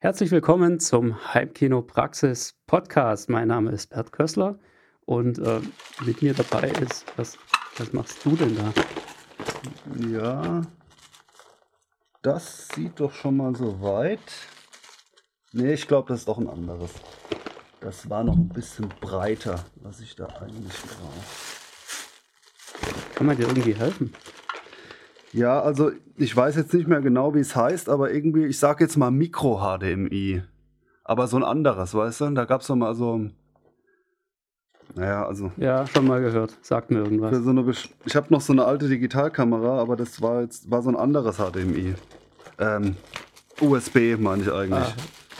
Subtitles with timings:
[0.00, 3.28] Herzlich willkommen zum Heimkino Praxis Podcast.
[3.28, 4.56] Mein Name ist Bert Kössler
[5.06, 5.60] und äh,
[6.06, 7.36] mit mir dabei ist, was,
[7.78, 8.72] was machst du denn da?
[10.08, 10.62] Ja,
[12.22, 14.20] das sieht doch schon mal so weit.
[15.50, 16.92] Nee, ich glaube, das ist doch ein anderes.
[17.80, 21.24] Das war noch ein bisschen breiter, was ich da eigentlich brauche.
[23.16, 24.14] Kann man dir irgendwie helfen?
[25.32, 28.80] Ja, also ich weiß jetzt nicht mehr genau, wie es heißt, aber irgendwie, ich sag
[28.80, 30.42] jetzt mal Mikro-HDMI.
[31.04, 32.30] Aber so ein anderes, weißt du?
[32.30, 33.20] Da gab es doch mal so.
[34.94, 35.52] Naja, also.
[35.56, 36.56] Ja, schon mal gehört.
[36.62, 37.36] Sagt mir irgendwas.
[37.36, 37.64] So eine
[38.04, 41.36] ich habe noch so eine alte Digitalkamera, aber das war jetzt war so ein anderes
[41.36, 41.94] HDMI.
[42.58, 42.96] Ähm,
[43.60, 44.72] USB meine ich eigentlich.
[44.72, 44.94] Ah,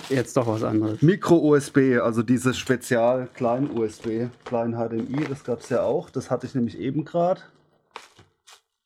[0.08, 1.02] jetzt doch was anderes.
[1.02, 6.10] Micro-USB, also dieses Spezial klein USB, klein HDMI, das gab es ja auch.
[6.10, 7.40] Das hatte ich nämlich eben gerade.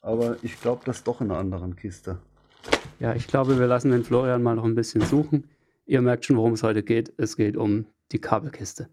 [0.05, 2.19] Aber ich glaube, das ist doch in einer anderen Kiste.
[2.99, 5.49] Ja, ich glaube, wir lassen den Florian mal noch ein bisschen suchen.
[5.87, 7.13] Ihr merkt schon, worum es heute geht.
[7.17, 8.89] Es geht um die Kabelkiste.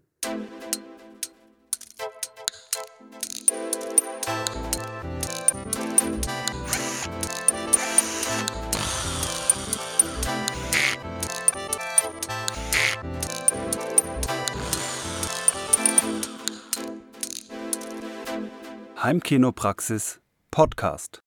[19.02, 21.22] Heimkinopraxis Podcast.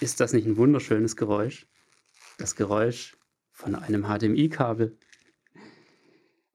[0.00, 1.66] Ist das nicht ein wunderschönes Geräusch?
[2.38, 3.18] Das Geräusch
[3.52, 4.96] von einem HDMI-Kabel.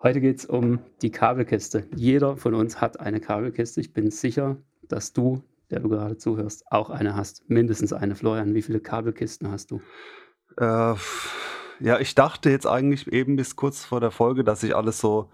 [0.02, 1.88] Heute geht es um die Kabelkiste.
[1.96, 3.82] Jeder von uns hat eine Kabelkiste.
[3.82, 7.48] Ich bin sicher, dass du, der du gerade zuhörst, auch eine hast.
[7.48, 8.16] Mindestens eine.
[8.16, 9.80] Florian, wie viele Kabelkisten hast du?
[10.58, 10.96] Äh,
[11.80, 15.30] ja, ich dachte jetzt eigentlich eben bis kurz vor der Folge, dass ich alles so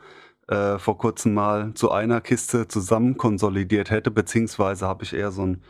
[0.47, 5.45] äh, vor kurzem mal zu einer Kiste zusammen konsolidiert hätte, beziehungsweise habe ich eher so
[5.45, 5.61] ein,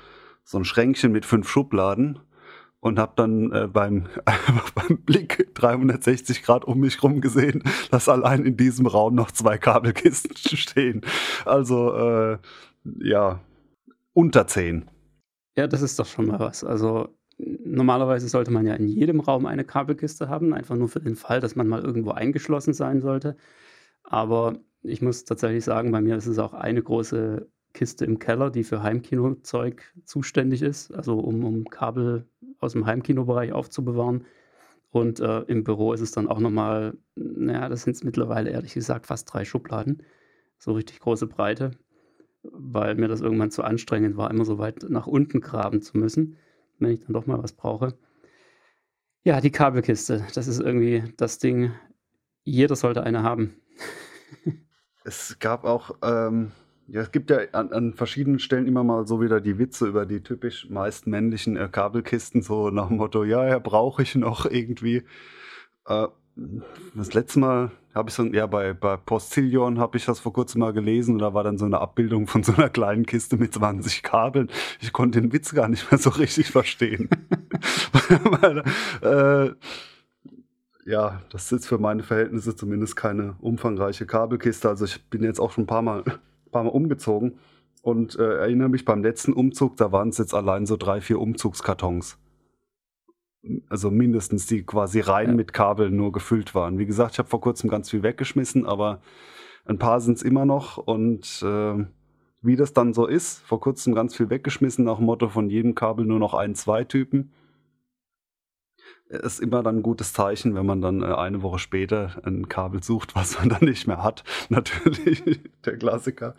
[0.44, 2.20] so ein Schränkchen mit fünf Schubladen
[2.80, 4.08] und habe dann äh, beim,
[4.76, 9.58] beim Blick 360 Grad um mich rum gesehen, dass allein in diesem Raum noch zwei
[9.58, 11.02] Kabelkisten stehen.
[11.46, 12.38] Also äh,
[13.00, 13.42] ja,
[14.14, 14.90] unter zehn.
[15.56, 16.64] Ja, das ist doch schon mal was.
[16.64, 21.16] Also normalerweise sollte man ja in jedem Raum eine Kabelkiste haben, einfach nur für den
[21.16, 23.38] Fall, dass man mal irgendwo eingeschlossen sein sollte.
[24.04, 28.50] Aber ich muss tatsächlich sagen, bei mir ist es auch eine große Kiste im Keller,
[28.50, 32.28] die für Heimkinozeug zuständig ist, also um, um Kabel
[32.60, 34.26] aus dem Heimkinobereich aufzubewahren.
[34.90, 38.74] Und äh, im Büro ist es dann auch nochmal, naja, das sind es mittlerweile ehrlich
[38.74, 40.02] gesagt fast drei Schubladen,
[40.58, 41.72] so richtig große Breite,
[42.42, 46.38] weil mir das irgendwann zu anstrengend war, immer so weit nach unten graben zu müssen,
[46.80, 47.98] wenn ich dann doch mal was brauche.
[49.24, 51.74] Ja, die Kabelkiste, das ist irgendwie das Ding,
[52.44, 53.56] jeder sollte eine haben.
[55.08, 56.52] es gab auch, ähm,
[56.88, 60.06] ja, es gibt ja an, an, verschiedenen Stellen immer mal so wieder die Witze über
[60.06, 64.46] die typisch meist männlichen äh, Kabelkisten, so nach dem Motto, ja, ja, brauche ich noch
[64.46, 65.04] irgendwie.
[65.88, 66.08] Äh,
[66.94, 70.60] das letzte Mal habe ich so, ja, bei, bei Postillion habe ich das vor kurzem
[70.60, 73.54] mal gelesen und da war dann so eine Abbildung von so einer kleinen Kiste mit
[73.54, 74.50] 20 Kabeln.
[74.82, 77.10] Ich konnte den Witz gar nicht mehr so richtig verstehen.
[78.42, 78.64] Weil,
[79.02, 79.56] äh,
[80.88, 84.70] ja, das ist für meine Verhältnisse zumindest keine umfangreiche Kabelkiste.
[84.70, 86.20] Also ich bin jetzt auch schon ein paar Mal, ein
[86.52, 87.40] paar Mal umgezogen
[87.82, 91.20] und äh, erinnere mich beim letzten Umzug, da waren es jetzt allein so drei, vier
[91.20, 92.18] Umzugskartons.
[93.70, 95.36] Also mindestens, die quasi rein ja.
[95.36, 96.80] mit Kabeln nur gefüllt waren.
[96.80, 99.02] Wie gesagt, ich habe vor kurzem ganz viel weggeschmissen, aber
[99.66, 101.86] ein paar sind es immer noch und äh,
[102.42, 105.76] wie das dann so ist, vor kurzem ganz viel weggeschmissen, nach dem Motto von jedem
[105.76, 107.34] Kabel nur noch ein, zwei Typen
[109.10, 112.84] ist immer dann ein gutes Zeichen, wenn man dann äh, eine Woche später ein Kabel
[112.84, 114.24] sucht, was man dann nicht mehr hat.
[114.50, 115.24] Natürlich
[115.66, 116.36] der Klassiker.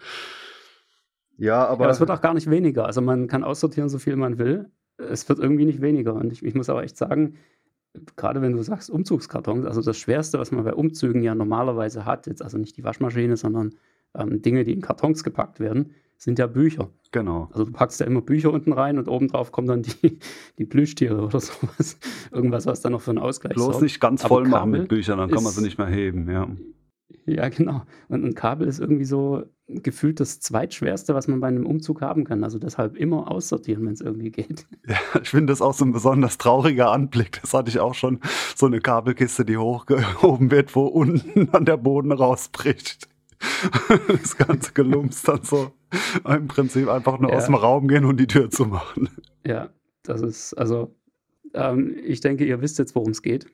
[1.36, 1.84] Ja, aber.
[1.84, 2.86] Ja, es wird auch gar nicht weniger.
[2.86, 4.70] Also man kann aussortieren, so viel man will.
[4.96, 6.14] Es wird irgendwie nicht weniger.
[6.14, 7.36] Und ich, ich muss aber echt sagen,
[8.16, 12.26] gerade wenn du sagst Umzugskartons, also das Schwerste, was man bei Umzügen ja normalerweise hat,
[12.26, 13.74] jetzt also nicht die Waschmaschine, sondern
[14.16, 16.90] ähm, Dinge, die in Kartons gepackt werden, sind ja Bücher.
[17.12, 17.48] Genau.
[17.52, 20.18] Also du packst ja immer Bücher unten rein und obendrauf kommen dann die,
[20.58, 21.98] die Plüschtiere oder sowas.
[22.32, 23.82] Irgendwas, was dann noch für einen Ausgleich Bloß sorgt.
[23.82, 26.48] nicht ganz voll machen mit Büchern, dann kann man sie nicht mehr heben, ja.
[27.24, 27.82] Ja, genau.
[28.08, 32.24] Und ein Kabel ist irgendwie so gefühlt das zweitschwerste, was man bei einem Umzug haben
[32.24, 32.42] kann.
[32.42, 34.66] Also deshalb immer aussortieren, wenn es irgendwie geht.
[34.88, 37.40] Ja, ich finde das auch so ein besonders trauriger Anblick.
[37.42, 38.20] Das hatte ich auch schon,
[38.56, 43.08] so eine Kabelkiste, die hochgehoben wird, wo unten an der Boden rausbricht.
[44.08, 45.72] das ganze Gelumst dann so
[46.28, 47.36] im Prinzip einfach nur ja.
[47.36, 49.08] aus dem Raum gehen und die Tür zu machen.
[49.46, 49.70] Ja,
[50.02, 50.94] das ist, also
[51.54, 53.46] ähm, ich denke, ihr wisst jetzt, worum es geht.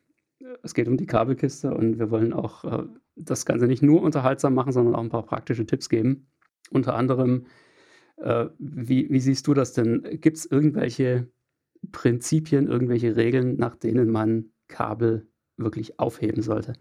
[0.63, 2.85] Es geht um die Kabelkiste und wir wollen auch äh,
[3.17, 6.27] das Ganze nicht nur unterhaltsam machen, sondern auch ein paar praktische Tipps geben.
[6.71, 7.47] Unter anderem,
[8.17, 10.03] äh, wie, wie siehst du das denn?
[10.21, 11.29] Gibt es irgendwelche
[11.93, 16.75] Prinzipien, irgendwelche Regeln, nach denen man Kabel wirklich aufheben sollte.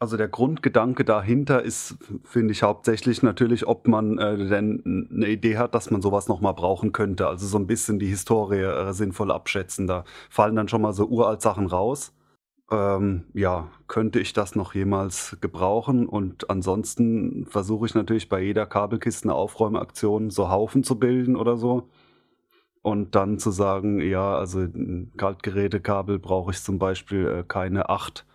[0.00, 5.58] Also der Grundgedanke dahinter ist, finde ich, hauptsächlich natürlich, ob man äh, denn eine Idee
[5.58, 7.26] hat, dass man sowas nochmal brauchen könnte.
[7.26, 9.88] Also so ein bisschen die Historie äh, sinnvoll abschätzen.
[9.88, 12.14] Da fallen dann schon mal so uralt Sachen raus.
[12.70, 16.06] Ähm, ja, könnte ich das noch jemals gebrauchen?
[16.06, 21.56] Und ansonsten versuche ich natürlich bei jeder Kabelkiste eine Aufräumaktion so Haufen zu bilden oder
[21.56, 21.88] so.
[22.82, 24.66] Und dann zu sagen, ja, also
[25.16, 28.27] Kaltgerätekabel brauche ich zum Beispiel äh, keine acht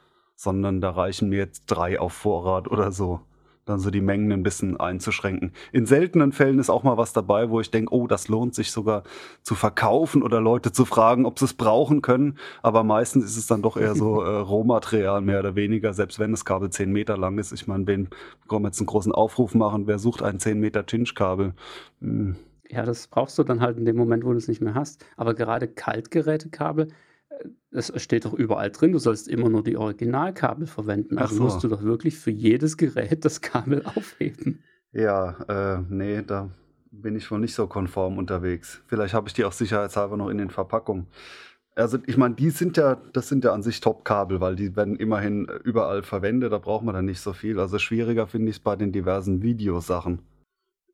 [0.44, 3.22] sondern da reichen mir jetzt drei auf Vorrat oder so.
[3.66, 5.54] Dann so die Mengen ein bisschen einzuschränken.
[5.72, 8.72] In seltenen Fällen ist auch mal was dabei, wo ich denke, oh, das lohnt sich
[8.72, 9.04] sogar
[9.42, 12.38] zu verkaufen oder Leute zu fragen, ob sie es brauchen können.
[12.62, 16.32] Aber meistens ist es dann doch eher so äh, Rohmaterial, mehr oder weniger, selbst wenn
[16.32, 17.54] das Kabel 10 Meter lang ist.
[17.54, 18.10] Ich meine, können
[18.50, 21.54] wir jetzt einen großen Aufruf machen, wer sucht ein 10 Meter Chinch-Kabel?
[22.02, 22.36] Hm.
[22.70, 25.06] Ja, das brauchst du dann halt in dem Moment, wo du es nicht mehr hast.
[25.16, 26.90] Aber gerade Kaltgerätekabel,
[27.72, 31.18] es steht doch überall drin, du sollst immer nur die Originalkabel verwenden.
[31.18, 31.44] Also so.
[31.44, 34.64] musst du doch wirklich für jedes Gerät das Kabel aufheben.
[34.92, 36.50] Ja, äh, nee, da
[36.92, 38.82] bin ich wohl nicht so konform unterwegs.
[38.88, 41.08] Vielleicht habe ich die auch sicherheitshalber noch in den Verpackungen.
[41.76, 44.96] Also ich meine, die sind ja, das sind ja an sich Top-Kabel, weil die werden
[44.96, 47.60] immerhin überall verwendet, da braucht man dann nicht so viel.
[47.60, 50.20] Also schwieriger finde ich es bei den diversen Videosachen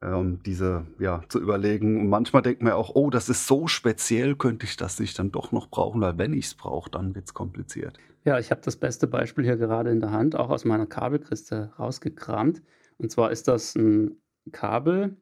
[0.01, 2.00] ähm, diese ja zu überlegen.
[2.00, 5.31] Und manchmal denkt man auch, oh, das ist so speziell, könnte ich das nicht dann
[5.31, 7.98] doch noch brauchen, weil wenn ich es brauche, dann wird es kompliziert.
[8.25, 11.74] Ja, ich habe das beste Beispiel hier gerade in der Hand, auch aus meiner Kabelkiste
[11.80, 12.62] rausgekramt.
[12.98, 14.18] Und zwar ist das ein
[14.51, 15.18] Kabel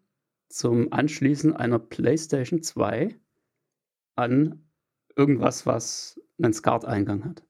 [0.50, 3.15] zum Anschließen einer PlayStation 2
[4.15, 4.63] an
[5.15, 7.44] irgendwas, was einen SCART-Eingang hat.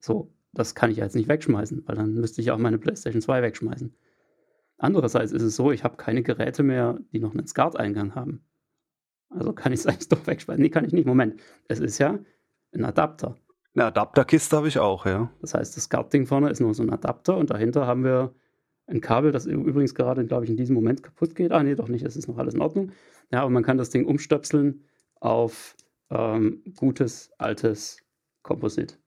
[0.00, 3.42] So, das kann ich jetzt nicht wegschmeißen, weil dann müsste ich auch meine PlayStation 2
[3.42, 3.94] wegschmeißen.
[4.80, 8.42] Andererseits ist es so, ich habe keine Geräte mehr, die noch einen SCART-Eingang haben.
[9.28, 10.60] Also kann ich es eigentlich doch wegspeichern.
[10.60, 11.06] Nee, kann ich nicht.
[11.06, 11.40] Moment.
[11.68, 12.18] Es ist ja
[12.72, 13.36] ein Adapter.
[13.74, 15.30] Eine Adapterkiste habe ich auch, ja.
[15.42, 18.34] Das heißt, das SCART-Ding vorne ist nur so ein Adapter und dahinter haben wir
[18.86, 21.52] ein Kabel, das übrigens gerade, glaube ich, in diesem Moment kaputt geht.
[21.52, 22.04] Ah, nee, doch nicht.
[22.04, 22.90] Es ist noch alles in Ordnung.
[23.30, 24.84] Ja, aber man kann das Ding umstöpseln
[25.20, 25.76] auf
[26.10, 27.98] ähm, gutes, altes
[28.42, 28.98] Komposit.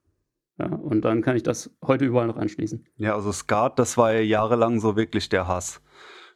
[0.58, 2.86] Ja, und dann kann ich das heute überall noch anschließen.
[2.96, 5.82] Ja, also Skat, das war ja jahrelang so wirklich der Hass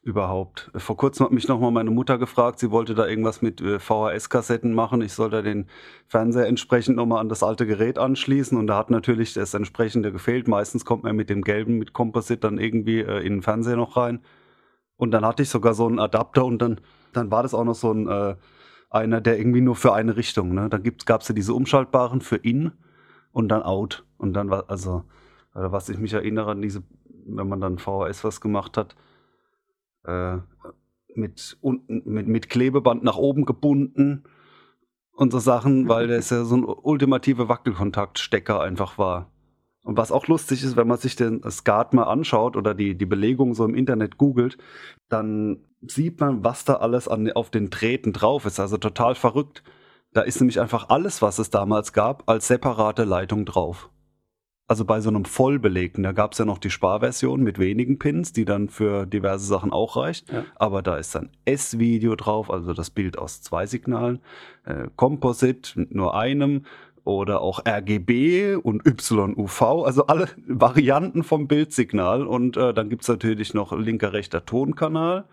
[0.03, 0.71] überhaupt.
[0.75, 4.73] Vor kurzem hat mich nochmal meine Mutter gefragt, sie wollte da irgendwas mit äh, VHS-Kassetten
[4.73, 5.03] machen.
[5.03, 5.67] Ich soll da den
[6.07, 10.49] Fernseher entsprechend nochmal an das alte Gerät anschließen und da hat natürlich das entsprechende gefehlt.
[10.49, 13.97] Meistens kommt man mit dem gelben, mit Composite dann irgendwie äh, in den Fernseher noch
[13.97, 14.21] rein.
[14.97, 16.81] Und dann hatte ich sogar so einen Adapter und dann,
[17.13, 18.37] dann war das auch noch so ein, äh,
[18.91, 20.69] einer, der irgendwie nur für eine Richtung, ne?
[20.71, 22.73] Dann gab es ja diese umschaltbaren für in
[23.39, 24.05] und dann out.
[24.19, 25.05] Und dann war, also,
[25.55, 26.83] was ich mich erinnere an diese,
[27.25, 28.97] wenn man dann VHS was gemacht hat,
[30.05, 30.39] äh,
[31.15, 34.25] mit, unten, mit, mit Klebeband nach oben gebunden
[35.13, 39.31] und so Sachen, weil der ja so ein ultimative Wackelkontaktstecker einfach war.
[39.85, 43.07] Und was auch lustig ist, wenn man sich den Skat mal anschaut oder die, die
[43.07, 44.59] Belegung so im Internet googelt,
[45.09, 48.61] dann sieht man, was da alles an, auf den Drähten drauf ist.
[48.61, 49.63] Also total verrückt.
[50.13, 53.91] Da ist nämlich einfach alles, was es damals gab, als separate Leitung drauf.
[54.67, 58.35] Also bei so einem vollbelegten, da gab es ja noch die Sparversion mit wenigen Pins,
[58.35, 60.31] die dann für diverse Sachen auch reicht.
[60.31, 60.45] Ja.
[60.57, 64.21] Aber da ist dann S-Video drauf, also das Bild aus zwei Signalen,
[64.67, 66.67] äh, Composite mit nur einem
[67.05, 72.27] oder auch RGB und YUV, also alle Varianten vom Bildsignal.
[72.27, 75.25] Und äh, dann gibt's natürlich noch linker, rechter Tonkanal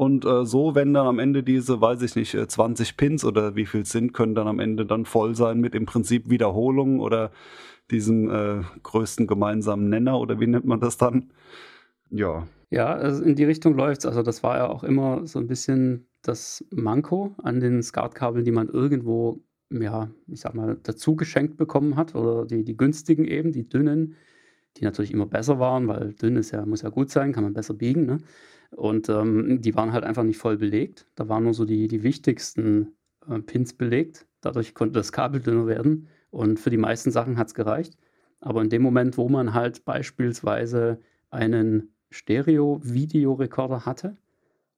[0.00, 3.54] und äh, so, wenn dann am Ende diese, weiß ich nicht, 20 äh, Pins oder
[3.54, 7.32] wie viel sind, können dann am Ende dann voll sein mit im Prinzip Wiederholungen oder
[7.90, 11.30] diesem äh, größten gemeinsamen Nenner oder wie nennt man das dann?
[12.08, 12.48] Ja.
[12.70, 14.06] Ja, also in die Richtung läuft's.
[14.06, 18.52] Also das war ja auch immer so ein bisschen das Manko an den SCART-Kabeln, die
[18.52, 23.52] man irgendwo, ja, ich sag mal, dazu geschenkt bekommen hat oder die, die günstigen eben,
[23.52, 24.16] die dünnen,
[24.78, 27.52] die natürlich immer besser waren, weil dünn ist ja, muss ja gut sein, kann man
[27.52, 28.16] besser biegen, ne?
[28.70, 31.06] Und ähm, die waren halt einfach nicht voll belegt.
[31.14, 32.94] Da waren nur so die, die wichtigsten
[33.28, 34.26] äh, Pins belegt.
[34.40, 36.08] Dadurch konnte das Kabel dünner werden.
[36.30, 37.96] Und für die meisten Sachen hat es gereicht.
[38.40, 41.00] Aber in dem Moment, wo man halt beispielsweise
[41.30, 44.16] einen Stereo-Videorekorder hatte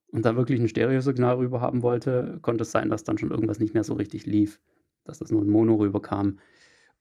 [0.09, 3.61] und da wirklich ein Stereosignal rüber haben wollte, konnte es sein, dass dann schon irgendwas
[3.61, 4.61] nicht mehr so richtig lief,
[5.05, 6.39] dass das nur ein Mono rüberkam.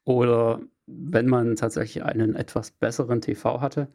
[0.03, 3.87] Oder wenn man tatsächlich einen etwas besseren TV hatte,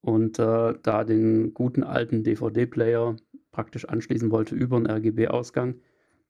[0.00, 3.16] und äh, da den guten alten DVD-Player
[3.50, 5.76] praktisch anschließen wollte über einen RGB-Ausgang,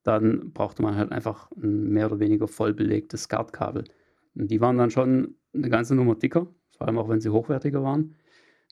[0.02, 3.84] dann brauchte man halt einfach ein mehr oder weniger voll belegtes SCART-Kabel.
[4.34, 6.46] Die waren dann schon eine ganze Nummer dicker,
[6.76, 8.14] vor allem auch wenn sie hochwertiger waren.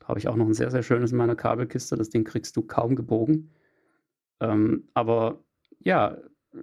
[0.00, 1.96] Da habe ich auch noch ein sehr, sehr schönes in meiner Kabelkiste.
[1.96, 3.50] Das Ding kriegst du kaum gebogen.
[4.40, 5.44] Ähm, aber
[5.80, 6.18] ja,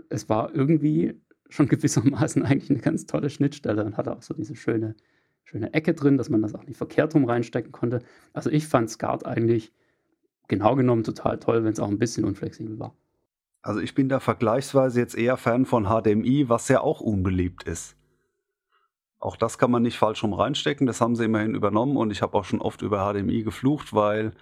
[0.10, 4.56] es war irgendwie schon gewissermaßen eigentlich eine ganz tolle Schnittstelle und hatte auch so diese
[4.56, 4.96] schöne,
[5.44, 8.00] schöne Ecke drin, dass man das auch nicht verkehrt rum reinstecken konnte.
[8.34, 9.72] Also ich fand SCART eigentlich
[10.48, 12.96] genau genommen total toll, wenn es auch ein bisschen unflexibel war.
[13.62, 17.96] Also ich bin da vergleichsweise jetzt eher Fan von HDMI, was ja auch unbeliebt ist.
[19.20, 22.22] Auch das kann man nicht falsch rum reinstecken, das haben sie immerhin übernommen und ich
[22.22, 24.34] habe auch schon oft über HDMI geflucht, weil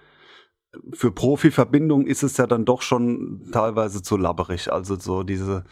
[0.92, 4.72] für Profi-Verbindungen ist es ja dann doch schon teilweise zu labberig.
[4.72, 5.64] Also so diese,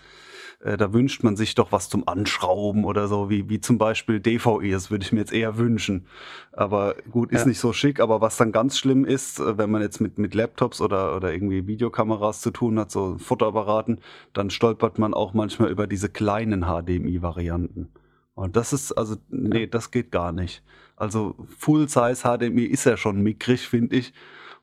[0.61, 4.21] äh, da wünscht man sich doch was zum Anschrauben oder so, wie, wie zum Beispiel
[4.21, 6.07] DVI, das würde ich mir jetzt eher wünschen.
[6.53, 7.49] Aber gut, ist ja.
[7.49, 10.35] nicht so schick, aber was dann ganz schlimm ist, äh, wenn man jetzt mit, mit
[10.35, 14.01] Laptops oder, oder irgendwie Videokameras zu tun hat, so Fotoapparaten,
[14.33, 17.89] dann stolpert man auch manchmal über diese kleinen HDMI-Varianten.
[18.35, 20.63] Und das ist, also, nee, das geht gar nicht.
[20.97, 24.13] Also Full-Size HDMI ist ja schon mickrig, finde ich.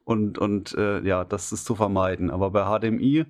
[0.04, 2.30] Und, und äh, ja, das ist zu vermeiden.
[2.30, 3.26] Aber bei HDMI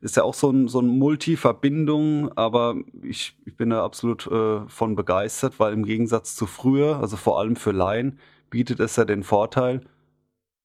[0.00, 4.68] ist ja auch so ein, so ein Multi-Verbindung, aber ich, ich bin da absolut äh,
[4.68, 8.18] von begeistert, weil im Gegensatz zu früher, also vor allem für Laien,
[8.50, 9.80] bietet es ja den Vorteil,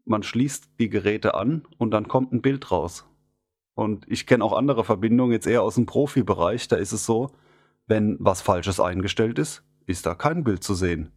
[0.05, 3.05] man schließt die Geräte an und dann kommt ein Bild raus.
[3.73, 7.31] Und ich kenne auch andere Verbindungen, jetzt eher aus dem Profibereich, da ist es so,
[7.88, 11.11] wenn was Falsches eingestellt ist, ist da kein Bild zu sehen.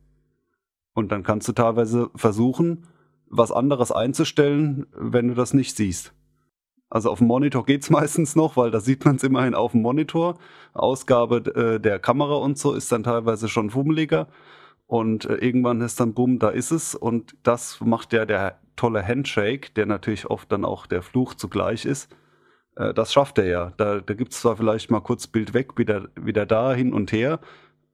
[0.94, 2.87] Und dann kannst du teilweise versuchen,
[3.28, 6.14] was anderes einzustellen, wenn du das nicht siehst.
[6.91, 9.73] Also auf dem Monitor geht es meistens noch, weil da sieht man es immerhin auf
[9.73, 10.38] dem Monitor.
[10.73, 14.29] Ausgabe äh, der Kamera und so ist dann teilweise schon fummeliger.
[14.87, 16.95] Und äh, irgendwann ist dann, bumm, da ist es.
[16.95, 21.85] Und das macht ja der tolle Handshake, der natürlich oft dann auch der Fluch zugleich
[21.85, 22.14] ist.
[22.76, 23.73] Äh, das schafft er ja.
[23.76, 27.12] Da, da gibt es zwar vielleicht mal kurz Bild weg, wieder, wieder da, hin und
[27.12, 27.41] her.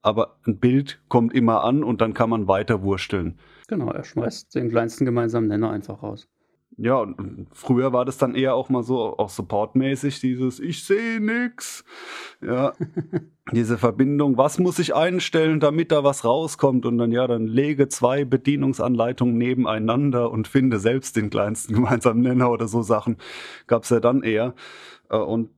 [0.02, 3.38] Aber ein Bild kommt immer an und dann kann man weiter wursteln.
[3.68, 6.26] Genau, er schmeißt den kleinsten gemeinsamen Nenner einfach raus.
[6.82, 11.20] Ja, und früher war das dann eher auch mal so, auch supportmäßig, dieses Ich sehe
[11.20, 11.84] nix.
[12.40, 12.72] Ja,
[13.52, 16.86] diese Verbindung, was muss ich einstellen, damit da was rauskommt?
[16.86, 22.50] Und dann, ja, dann lege zwei Bedienungsanleitungen nebeneinander und finde selbst den kleinsten gemeinsamen Nenner
[22.50, 23.18] oder so Sachen.
[23.66, 24.54] Gab es ja dann eher.
[25.10, 25.50] Äh, und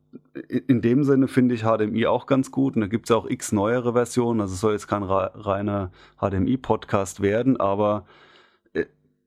[0.48, 2.74] in dem Sinne finde ich HDMI auch ganz gut.
[2.74, 4.40] Und da gibt es ja auch x neuere Versionen.
[4.40, 8.06] Also es soll jetzt kein reiner HDMI-Podcast werden, aber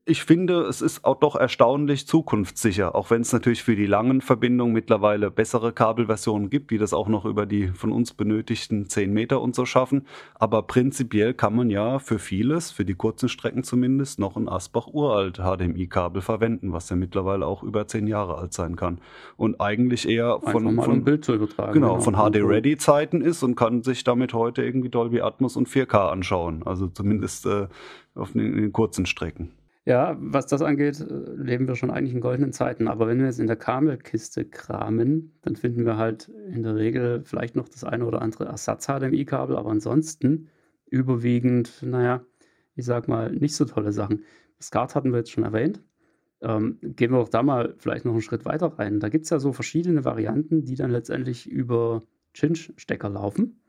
[0.08, 4.22] ich finde, es ist auch doch erstaunlich zukunftssicher, auch wenn es natürlich für die langen
[4.22, 9.12] Verbindungen mittlerweile bessere Kabelversionen gibt, die das auch noch über die von uns benötigten 10
[9.12, 10.06] Meter und so schaffen.
[10.36, 14.86] Aber prinzipiell kann man ja für vieles, für die kurzen Strecken zumindest, noch ein Asbach
[14.94, 19.00] uralt HDMI-Kabel verwenden, was ja mittlerweile auch über 10 Jahre alt sein kann.
[19.38, 21.74] Und eigentlich eher von, von, Bild zu übertragen.
[21.74, 22.02] Genau, genau.
[22.02, 26.62] von HD-Ready-Zeiten ist und kann sich damit heute irgendwie Dolby Atmos und 4K anschauen.
[26.64, 27.68] Also zumindest äh,
[28.14, 29.52] auf den, den kurzen Strecken.
[29.88, 32.88] Ja, was das angeht, äh, leben wir schon eigentlich in goldenen Zeiten.
[32.88, 37.22] Aber wenn wir jetzt in der Kabelkiste kramen, dann finden wir halt in der Regel
[37.24, 40.48] vielleicht noch das eine oder andere Ersatz-HDMI-Kabel, aber ansonsten
[40.90, 42.26] überwiegend, naja,
[42.76, 44.24] ich sag mal, nicht so tolle Sachen.
[44.60, 45.84] SCART hatten wir jetzt schon erwähnt.
[46.42, 49.00] Ähm, gehen wir auch da mal vielleicht noch einen Schritt weiter rein.
[49.00, 52.04] Da gibt es ja so verschiedene Varianten, die dann letztendlich über
[52.36, 53.62] Cinch-Stecker laufen.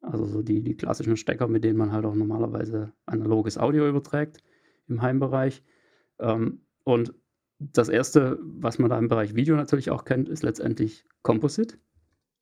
[0.00, 4.38] Also so die, die klassischen Stecker, mit denen man halt auch normalerweise analoges Audio überträgt
[4.88, 5.62] im Heimbereich.
[6.18, 7.14] Ähm, und
[7.58, 11.76] das erste, was man da im Bereich Video natürlich auch kennt, ist letztendlich Composite.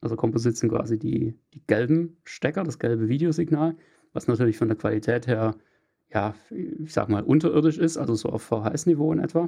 [0.00, 3.76] Also Composite sind quasi die, die gelben Stecker, das gelbe Videosignal,
[4.12, 5.56] was natürlich von der Qualität her,
[6.12, 9.46] ja, ich sag mal, unterirdisch ist, also so auf VHS-Niveau in etwa,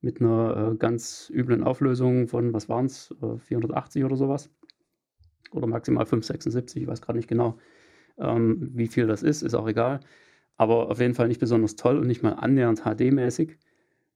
[0.00, 4.50] mit einer äh, ganz üblen Auflösung von, was waren es, äh, 480 oder sowas.
[5.50, 7.58] Oder maximal 576, ich weiß gerade nicht genau,
[8.18, 10.00] ähm, wie viel das ist, ist auch egal
[10.56, 13.58] aber auf jeden Fall nicht besonders toll und nicht mal annähernd HD-mäßig.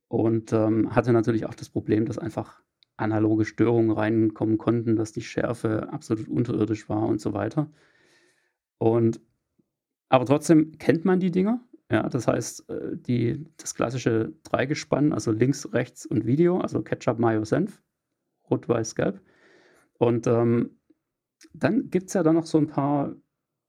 [0.09, 2.63] Und ähm, hatte natürlich auch das Problem, dass einfach
[2.97, 7.71] analoge Störungen reinkommen konnten, dass die Schärfe absolut unterirdisch war und so weiter.
[8.79, 9.21] Und
[10.09, 11.61] aber trotzdem kennt man die Dinger.
[11.91, 17.19] Ja, das heißt, äh, die, das klassische Dreigespann, also links, rechts und Video, also Ketchup,
[17.19, 17.83] Mayo, Senf,
[18.51, 19.21] Rot, Weiß, Gelb.
[19.99, 20.79] Und ähm,
[21.53, 23.15] dann gibt es ja dann noch so ein paar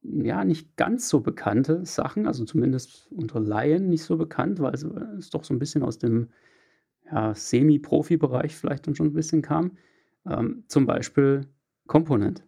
[0.09, 5.29] ja, nicht ganz so bekannte Sachen, also zumindest unter Laien nicht so bekannt, weil es
[5.29, 6.29] doch so ein bisschen aus dem
[7.05, 9.77] ja, Semi-Profi-Bereich vielleicht dann schon ein bisschen kam.
[10.25, 11.41] Ähm, zum Beispiel
[11.87, 12.43] Komponent.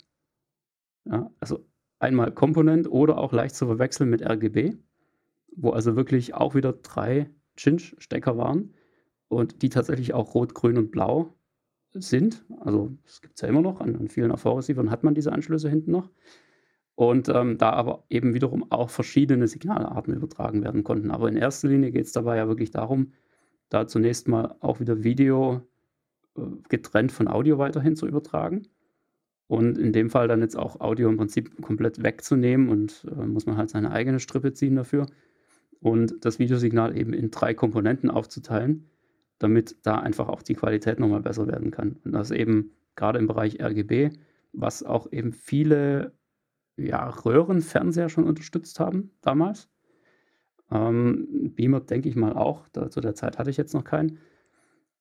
[1.05, 1.65] Ja, also
[1.99, 4.77] einmal Komponent oder auch leicht zu verwechseln mit RGB,
[5.55, 8.73] wo also wirklich auch wieder drei Cinch-Stecker waren
[9.27, 11.33] und die tatsächlich auch rot, grün und blau
[11.93, 12.45] sind.
[12.59, 15.69] Also das gibt es ja immer noch, an, an vielen AV-Receivern hat man diese Anschlüsse
[15.69, 16.09] hinten noch
[16.99, 21.11] und ähm, da aber eben wiederum auch verschiedene Signalarten übertragen werden konnten.
[21.11, 23.13] Aber in erster Linie geht es dabei ja wirklich darum,
[23.69, 25.61] da zunächst mal auch wieder Video
[26.35, 28.67] äh, getrennt von Audio weiterhin zu übertragen.
[29.47, 33.45] Und in dem Fall dann jetzt auch Audio im Prinzip komplett wegzunehmen und äh, muss
[33.45, 35.05] man halt seine eigene Strippe ziehen dafür.
[35.79, 38.89] Und das Videosignal eben in drei Komponenten aufzuteilen,
[39.37, 41.95] damit da einfach auch die Qualität nochmal besser werden kann.
[42.03, 44.09] Und das eben gerade im Bereich RGB,
[44.51, 46.18] was auch eben viele
[46.79, 49.69] ja, Röhrenfernseher schon unterstützt haben damals.
[50.71, 54.19] Ähm, Beamer denke ich mal auch, da, zu der Zeit hatte ich jetzt noch keinen.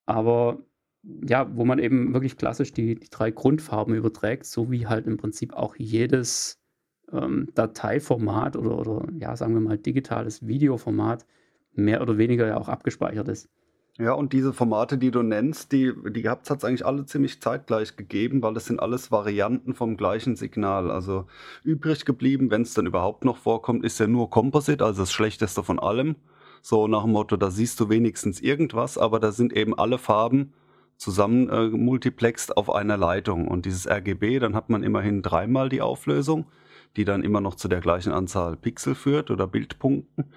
[0.05, 0.59] Aber
[1.03, 5.17] ja, wo man eben wirklich klassisch die, die drei Grundfarben überträgt, so wie halt im
[5.17, 6.59] Prinzip auch jedes
[7.11, 11.25] ähm, Dateiformat oder, oder ja, sagen wir mal digitales Videoformat
[11.73, 13.49] mehr oder weniger ja auch abgespeichert ist.
[13.99, 17.97] Ja, und diese Formate, die du nennst, die, die hat es eigentlich alle ziemlich zeitgleich
[17.97, 20.89] gegeben, weil das sind alles Varianten vom gleichen Signal.
[20.89, 21.25] Also
[21.65, 25.63] übrig geblieben, wenn es dann überhaupt noch vorkommt, ist ja nur Composite, also das Schlechteste
[25.63, 26.15] von allem.
[26.61, 30.53] So nach dem Motto, da siehst du wenigstens irgendwas, aber da sind eben alle Farben
[30.95, 33.49] zusammen äh, multiplext auf einer Leitung.
[33.49, 36.45] Und dieses RGB, dann hat man immerhin dreimal die Auflösung,
[36.95, 40.31] die dann immer noch zu der gleichen Anzahl Pixel führt oder Bildpunkten.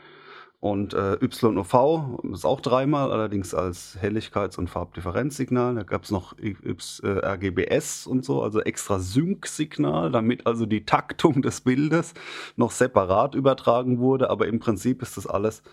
[0.62, 5.74] Und äh, YOV ist auch dreimal, allerdings als Helligkeits- und Farbdifferenzsignal.
[5.74, 6.56] Da gab es noch y,
[7.02, 12.14] äh, RGBS und so, also extra Sync-Signal, damit also die Taktung des Bildes
[12.54, 14.30] noch separat übertragen wurde.
[14.30, 15.64] Aber im Prinzip ist das alles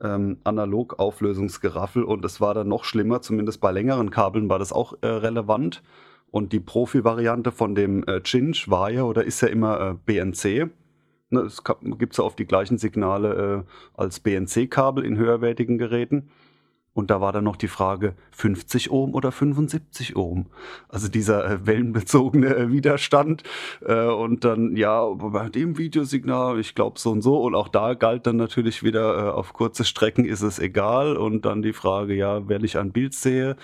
[0.00, 4.72] ähm, analog Auflösungsgeraffel und es war dann noch schlimmer, zumindest bei längeren Kabeln war das
[4.72, 5.84] auch äh, relevant.
[6.32, 10.68] Und die Profi-Variante von dem äh, Cinch war ja oder ist ja immer äh, BNC.
[11.32, 11.62] Ne, es
[11.98, 16.28] gibt ja oft die gleichen Signale äh, als BNC-Kabel in höherwertigen Geräten.
[16.94, 20.46] Und da war dann noch die Frage 50 Ohm oder 75 Ohm.
[20.90, 23.44] Also dieser äh, wellenbezogene äh, Widerstand.
[23.80, 27.40] Äh, und dann, ja, bei dem Videosignal, ich glaube so und so.
[27.40, 31.16] Und auch da galt dann natürlich wieder, auf kurze Strecken ist es egal.
[31.16, 33.56] Und dann die Frage, ja, wenn ich ein Bild sehe,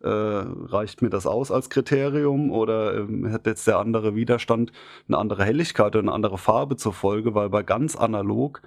[0.00, 2.52] reicht mir das aus als Kriterium?
[2.52, 4.70] Oder ähm, hat jetzt der andere Widerstand
[5.08, 7.34] eine andere Helligkeit oder eine andere Farbe zur Folge?
[7.34, 8.62] Weil bei ganz analog,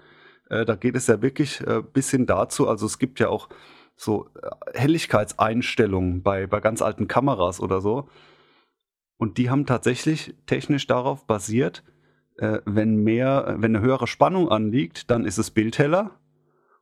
[0.50, 3.50] da geht es ja wirklich bis hin dazu, also es gibt ja auch
[4.00, 8.08] so äh, Helligkeitseinstellungen bei, bei ganz alten Kameras oder so.
[9.18, 11.84] Und die haben tatsächlich technisch darauf basiert,
[12.38, 16.12] äh, wenn mehr, wenn eine höhere Spannung anliegt, dann ist das Bild heller.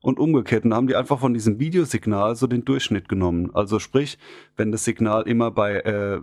[0.08, 3.52] Und umgekehrt, dann haben die einfach von diesem Videosignal so den Durchschnitt genommen.
[3.54, 4.18] Also sprich,
[4.56, 6.22] wenn das Signal immer bei äh,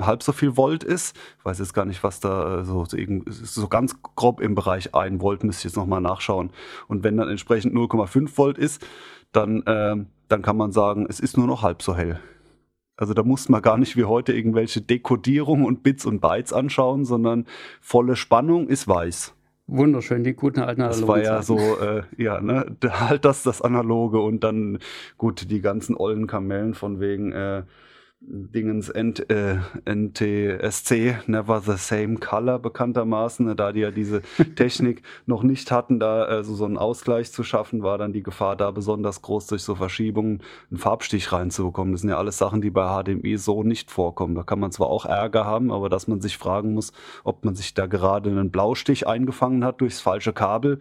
[0.00, 3.68] halb so viel Volt ist, ich weiß jetzt gar nicht, was da äh, so, so
[3.68, 6.50] ganz grob im Bereich 1 Volt, müsste ich jetzt nochmal nachschauen.
[6.88, 8.84] Und wenn dann entsprechend 0,5 Volt ist,
[9.30, 12.18] dann äh, dann kann man sagen, es ist nur noch halb so hell.
[12.96, 17.04] Also da muss man gar nicht wie heute irgendwelche Dekodierung und Bits und Bytes anschauen,
[17.04, 17.46] sondern
[17.80, 19.32] volle Spannung ist weiß.
[19.66, 21.00] Wunderschön, die guten alten Analogen.
[21.00, 24.78] Das war ja so, äh, ja, ne, halt das, das Analoge und dann,
[25.16, 27.62] gut, die ganzen ollen Kamellen von wegen, äh,
[28.24, 34.22] Dingens N äh, NTSC, Never the Same Color bekanntermaßen, ne, da die ja diese
[34.56, 38.22] Technik noch nicht hatten, da äh, so, so einen Ausgleich zu schaffen, war dann die
[38.22, 41.92] Gefahr da besonders groß, durch so Verschiebungen einen Farbstich reinzubekommen.
[41.92, 44.34] Das sind ja alles Sachen, die bei HDMI so nicht vorkommen.
[44.36, 46.92] Da kann man zwar auch Ärger haben, aber dass man sich fragen muss,
[47.24, 50.78] ob man sich da gerade einen Blaustich eingefangen hat durchs falsche Kabel,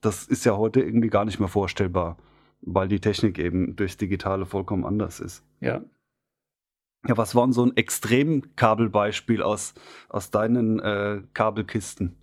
[0.00, 2.16] das ist ja heute irgendwie gar nicht mehr vorstellbar,
[2.62, 5.44] weil die Technik eben durchs Digitale vollkommen anders ist.
[5.60, 5.82] Ja,
[7.06, 9.74] ja, was war denn so ein Extremkabelbeispiel aus,
[10.08, 12.16] aus deinen äh, Kabelkisten?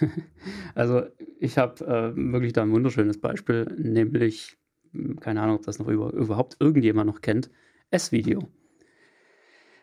[0.74, 1.02] Also
[1.38, 4.58] ich habe äh, wirklich da ein wunderschönes Beispiel, nämlich,
[4.92, 7.50] hm, keine Ahnung, ob das noch über, überhaupt irgendjemand noch kennt,
[7.90, 8.48] S-Video.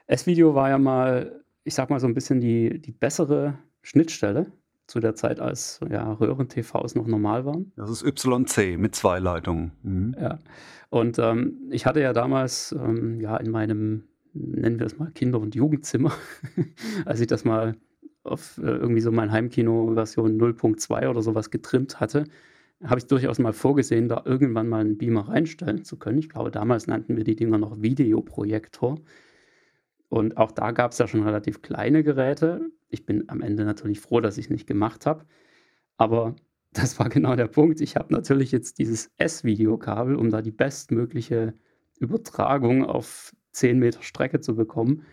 [0.07, 4.51] S-Video war ja mal, ich sag mal so ein bisschen die, die bessere Schnittstelle
[4.91, 7.71] zu der Zeit, als ja, Röhren-TVs noch normal waren.
[7.77, 9.71] Das ist YC mit zwei Leitungen.
[9.83, 10.15] Mhm.
[10.19, 10.39] Ja.
[10.89, 15.39] Und ähm, ich hatte ja damals ähm, ja in meinem, nennen wir es mal, Kinder-
[15.39, 16.11] und Jugendzimmer,
[17.05, 17.75] als ich das mal
[18.23, 22.25] auf äh, irgendwie so mein Heimkino-Version 0.2 oder sowas getrimmt hatte,
[22.83, 26.17] habe ich durchaus mal vorgesehen, da irgendwann mal einen Beamer reinstellen zu können.
[26.17, 28.99] Ich glaube, damals nannten wir die Dinger noch Videoprojektor.
[30.11, 32.69] Und auch da gab es ja schon relativ kleine Geräte.
[32.89, 35.23] Ich bin am Ende natürlich froh, dass ich es nicht gemacht habe.
[35.95, 36.35] Aber
[36.73, 37.79] das war genau der Punkt.
[37.79, 41.53] Ich habe natürlich jetzt dieses S-Videokabel, um da die bestmögliche
[41.97, 45.03] Übertragung auf 10 Meter Strecke zu bekommen,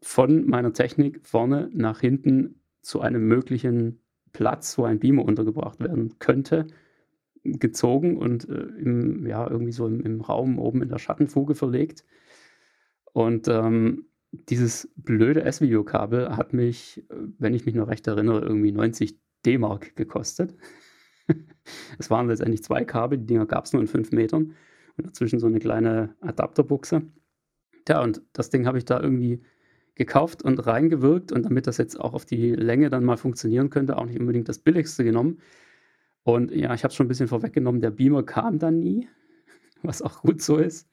[0.00, 4.00] von meiner Technik vorne nach hinten zu einem möglichen
[4.32, 6.66] Platz, wo ein Beamer untergebracht werden könnte,
[7.42, 12.06] gezogen und äh, im, ja, irgendwie so im, im, Raum oben in der Schattenfuge verlegt.
[13.12, 14.06] Und ähm,
[14.48, 17.04] dieses blöde S-Video-Kabel hat mich,
[17.38, 20.54] wenn ich mich noch recht erinnere, irgendwie 90 D-Mark gekostet.
[21.98, 24.54] es waren letztendlich zwei Kabel, die Dinger gab es nur in 5 Metern
[24.96, 27.02] und dazwischen so eine kleine Adapterbuchse.
[27.84, 29.42] Tja, und das Ding habe ich da irgendwie
[29.94, 33.96] gekauft und reingewirkt und damit das jetzt auch auf die Länge dann mal funktionieren könnte,
[33.96, 35.38] auch nicht unbedingt das billigste genommen.
[36.24, 39.08] Und ja, ich habe es schon ein bisschen vorweggenommen, der Beamer kam dann nie,
[39.82, 40.88] was auch gut so ist.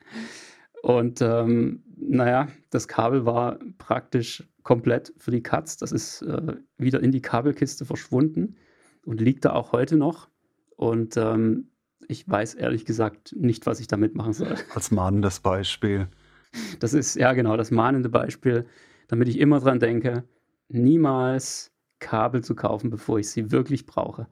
[0.81, 5.77] Und ähm, naja, das Kabel war praktisch komplett für die Katz.
[5.77, 8.55] Das ist äh, wieder in die Kabelkiste verschwunden
[9.05, 10.29] und liegt da auch heute noch.
[10.75, 11.69] Und ähm,
[12.07, 14.55] ich weiß ehrlich gesagt nicht, was ich damit machen soll.
[14.73, 16.07] Als mahnendes Beispiel.
[16.79, 18.65] Das ist, ja genau, das mahnende Beispiel,
[19.07, 20.23] damit ich immer dran denke,
[20.67, 24.27] niemals Kabel zu kaufen, bevor ich sie wirklich brauche.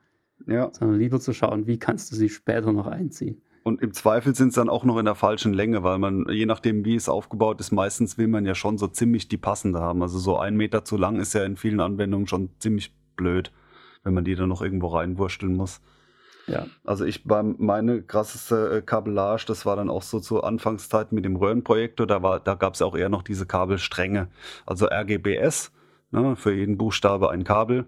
[0.47, 0.71] Ja.
[0.73, 3.41] Sondern lieber zu schauen, wie kannst du sie später noch einziehen.
[3.63, 6.45] Und im Zweifel sind es dann auch noch in der falschen Länge, weil man, je
[6.45, 10.01] nachdem, wie es aufgebaut ist, meistens will man ja schon so ziemlich die passende haben.
[10.01, 13.51] Also so ein Meter zu lang ist ja in vielen Anwendungen schon ziemlich blöd,
[14.03, 15.81] wenn man die dann noch irgendwo reinwursteln muss.
[16.47, 16.65] Ja.
[16.83, 21.25] Also ich war meine krasseste äh, Kabellage, das war dann auch so zur Anfangszeit mit
[21.25, 24.29] dem Röhrenprojektor, da war, da gab es ja auch eher noch diese Kabelstränge.
[24.65, 25.71] Also RGBS,
[26.11, 27.85] ne, für jeden Buchstabe ein Kabel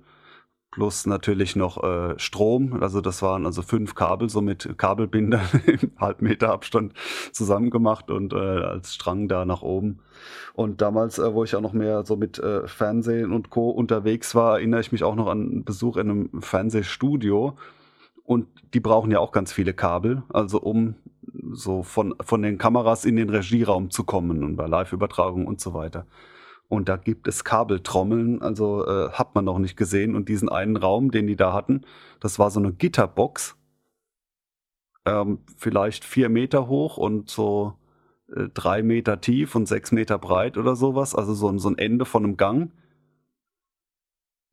[0.71, 2.81] plus natürlich noch äh, Strom.
[2.81, 6.93] Also das waren also fünf Kabel, so mit Kabelbindern im Halbmeter Abstand
[7.31, 9.99] zusammengemacht und äh, als Strang da nach oben.
[10.53, 13.69] Und damals, äh, wo ich auch noch mehr so mit äh, Fernsehen und Co.
[13.69, 17.55] unterwegs war, erinnere ich mich auch noch an einen Besuch in einem Fernsehstudio.
[18.23, 20.95] Und die brauchen ja auch ganz viele Kabel, also um
[21.51, 25.73] so von, von den Kameras in den Regieraum zu kommen und bei Live-Übertragung und so
[25.73, 26.05] weiter.
[26.71, 30.15] Und da gibt es Kabeltrommeln, also äh, hat man noch nicht gesehen.
[30.15, 31.81] Und diesen einen Raum, den die da hatten,
[32.21, 33.57] das war so eine Gitterbox,
[35.05, 37.73] ähm, vielleicht vier Meter hoch und so
[38.33, 41.13] äh, drei Meter tief und sechs Meter breit oder sowas.
[41.13, 42.71] Also so, so ein Ende von einem Gang.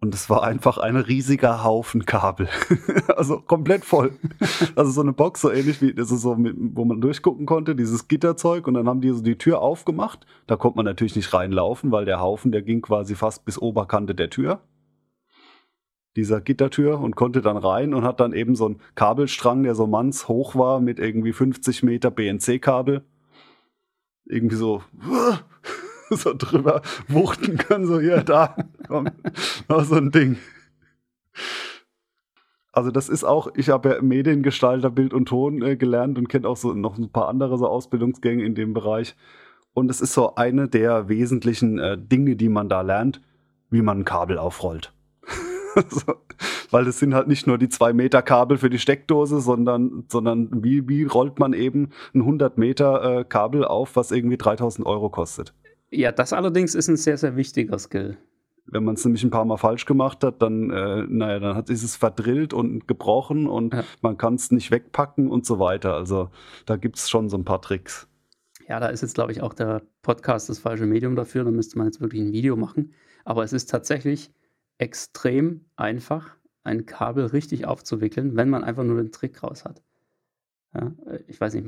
[0.00, 2.48] Und es war einfach ein riesiger Haufen Kabel.
[3.16, 4.12] also komplett voll.
[4.76, 8.06] Also so eine Box, so ähnlich wie, das ist so, wo man durchgucken konnte, dieses
[8.06, 8.68] Gitterzeug.
[8.68, 10.24] Und dann haben die so die Tür aufgemacht.
[10.46, 14.14] Da konnte man natürlich nicht reinlaufen, weil der Haufen, der ging quasi fast bis Oberkante
[14.14, 14.60] der Tür.
[16.14, 19.88] Dieser Gittertür und konnte dann rein und hat dann eben so einen Kabelstrang, der so
[19.88, 23.04] mannshoch war, mit irgendwie 50 Meter BNC-Kabel.
[24.26, 24.82] Irgendwie so
[26.10, 28.56] so drüber wuchten kann, so hier, da,
[28.88, 29.08] komm,
[29.68, 30.38] noch so ein Ding.
[32.72, 36.48] Also das ist auch, ich habe ja Mediengestalter, Bild und Ton äh, gelernt und kenne
[36.48, 39.16] auch so noch ein paar andere so Ausbildungsgänge in dem Bereich.
[39.74, 43.20] Und es ist so eine der wesentlichen äh, Dinge, die man da lernt,
[43.70, 44.92] wie man ein Kabel aufrollt.
[45.88, 46.14] so,
[46.70, 50.62] weil es sind halt nicht nur die zwei Meter Kabel für die Steckdose, sondern, sondern
[50.62, 55.10] wie, wie rollt man eben ein 100 Meter äh, Kabel auf, was irgendwie 3000 Euro
[55.10, 55.54] kostet.
[55.90, 58.18] Ja, das allerdings ist ein sehr, sehr wichtiger Skill.
[58.70, 61.70] Wenn man es nämlich ein paar Mal falsch gemacht hat, dann, äh, naja, dann hat,
[61.70, 63.84] ist es verdrillt und gebrochen und ja.
[64.02, 65.94] man kann es nicht wegpacken und so weiter.
[65.94, 66.30] Also
[66.66, 68.08] da gibt es schon so ein paar Tricks.
[68.68, 71.44] Ja, da ist jetzt, glaube ich, auch der Podcast das falsche Medium dafür.
[71.44, 72.92] Da müsste man jetzt wirklich ein Video machen.
[73.24, 74.30] Aber es ist tatsächlich
[74.76, 79.82] extrem einfach, ein Kabel richtig aufzuwickeln, wenn man einfach nur den Trick raus hat.
[80.74, 81.66] Ja, äh, ich weiß nicht,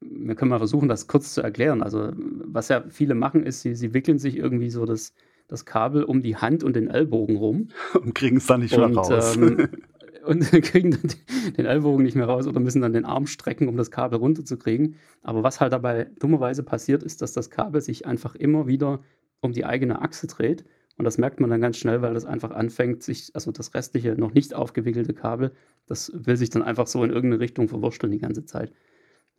[0.00, 1.82] wir können mal versuchen, das kurz zu erklären.
[1.82, 5.14] Also, was ja viele machen, ist, sie, sie wickeln sich irgendwie so das,
[5.52, 7.68] das Kabel um die Hand und den Ellbogen rum.
[7.94, 9.36] Und kriegen es dann nicht mehr raus.
[9.36, 9.68] Ähm,
[10.24, 11.12] und kriegen dann
[11.56, 14.96] den Ellbogen nicht mehr raus oder müssen dann den Arm strecken, um das Kabel runterzukriegen.
[15.22, 19.00] Aber was halt dabei dummerweise passiert, ist, dass das Kabel sich einfach immer wieder
[19.40, 20.64] um die eigene Achse dreht.
[20.96, 24.14] Und das merkt man dann ganz schnell, weil das einfach anfängt, sich, also das restliche,
[24.14, 25.52] noch nicht aufgewickelte Kabel,
[25.86, 28.72] das will sich dann einfach so in irgendeine Richtung verwursteln die ganze Zeit.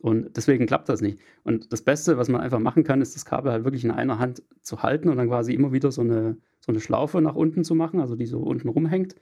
[0.04, 1.18] Und deswegen klappt das nicht.
[1.44, 4.18] Und das Beste, was man einfach machen kann, ist das Kabel halt wirklich in einer
[4.18, 7.64] Hand zu halten und dann quasi immer wieder so eine, so eine Schlaufe nach unten
[7.64, 9.14] zu machen, also die so unten rumhängt.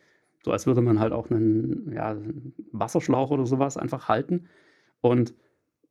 [0.44, 4.48] So als würde man halt auch einen, ja, einen Wasserschlauch oder sowas einfach halten.
[5.00, 5.34] Und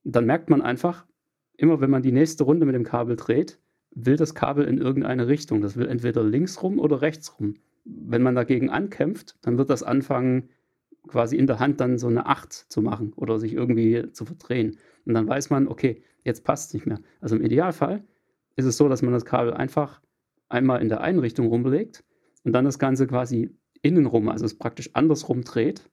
[0.03, 1.05] dann merkt man einfach,
[1.55, 3.59] immer wenn man die nächste Runde mit dem Kabel dreht,
[3.91, 5.61] will das Kabel in irgendeine Richtung.
[5.61, 7.53] Das will entweder links rum oder rechts rum.
[7.85, 10.49] Wenn man dagegen ankämpft, dann wird das anfangen,
[11.07, 14.77] quasi in der Hand dann so eine Acht zu machen oder sich irgendwie zu verdrehen.
[15.05, 16.99] Und dann weiß man, okay, jetzt passt es nicht mehr.
[17.19, 18.03] Also im Idealfall
[18.55, 20.01] ist es so, dass man das Kabel einfach
[20.49, 22.03] einmal in der einen Richtung rumlegt
[22.43, 25.89] und dann das Ganze quasi innenrum, also es praktisch andersrum dreht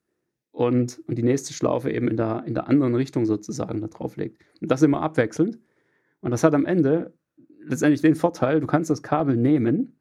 [0.51, 4.15] und, und die nächste Schlaufe eben in der, in der anderen Richtung sozusagen da drauf
[4.17, 4.41] legt.
[4.61, 5.57] Und das immer abwechselnd.
[6.21, 7.13] Und das hat am Ende
[7.63, 9.99] letztendlich den Vorteil, du kannst das Kabel nehmen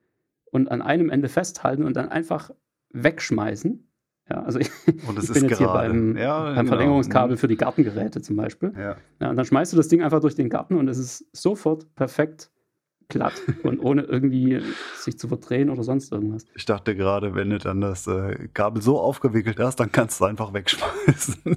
[0.51, 2.51] und an einem Ende festhalten und dann einfach
[2.91, 3.88] wegschmeißen
[4.31, 4.71] ja, also ich,
[5.07, 5.57] und ich bin jetzt gerade.
[5.57, 6.69] hier beim, ja, beim genau.
[6.69, 8.73] Verlängerungskabel für die Gartengeräte zum Beispiel.
[8.77, 8.97] Ja.
[9.21, 9.31] ja.
[9.31, 12.51] Und dann schmeißt du das Ding einfach durch den Garten und es ist sofort perfekt
[13.09, 14.61] glatt und ohne irgendwie
[14.97, 16.45] sich zu verdrehen oder sonst irgendwas.
[16.55, 20.25] Ich dachte gerade, wenn du dann das äh, Kabel so aufgewickelt hast, dann kannst du
[20.25, 21.57] es einfach wegschmeißen.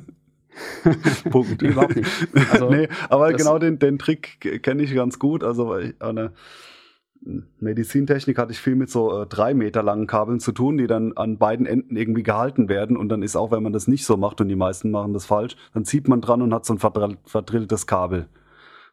[1.29, 1.61] Punkt.
[1.61, 2.09] Nee, überhaupt nicht.
[2.51, 5.43] Also, nee, aber genau den, den Trick kenne ich ganz gut.
[5.43, 6.33] Also, weil ich, eine,
[7.59, 11.13] Medizintechnik hatte ich viel mit so äh, drei Meter langen Kabeln zu tun, die dann
[11.13, 12.97] an beiden Enden irgendwie gehalten werden.
[12.97, 15.25] Und dann ist auch, wenn man das nicht so macht und die meisten machen das
[15.25, 18.27] falsch, dann zieht man dran und hat so ein verdrilltes Kabel.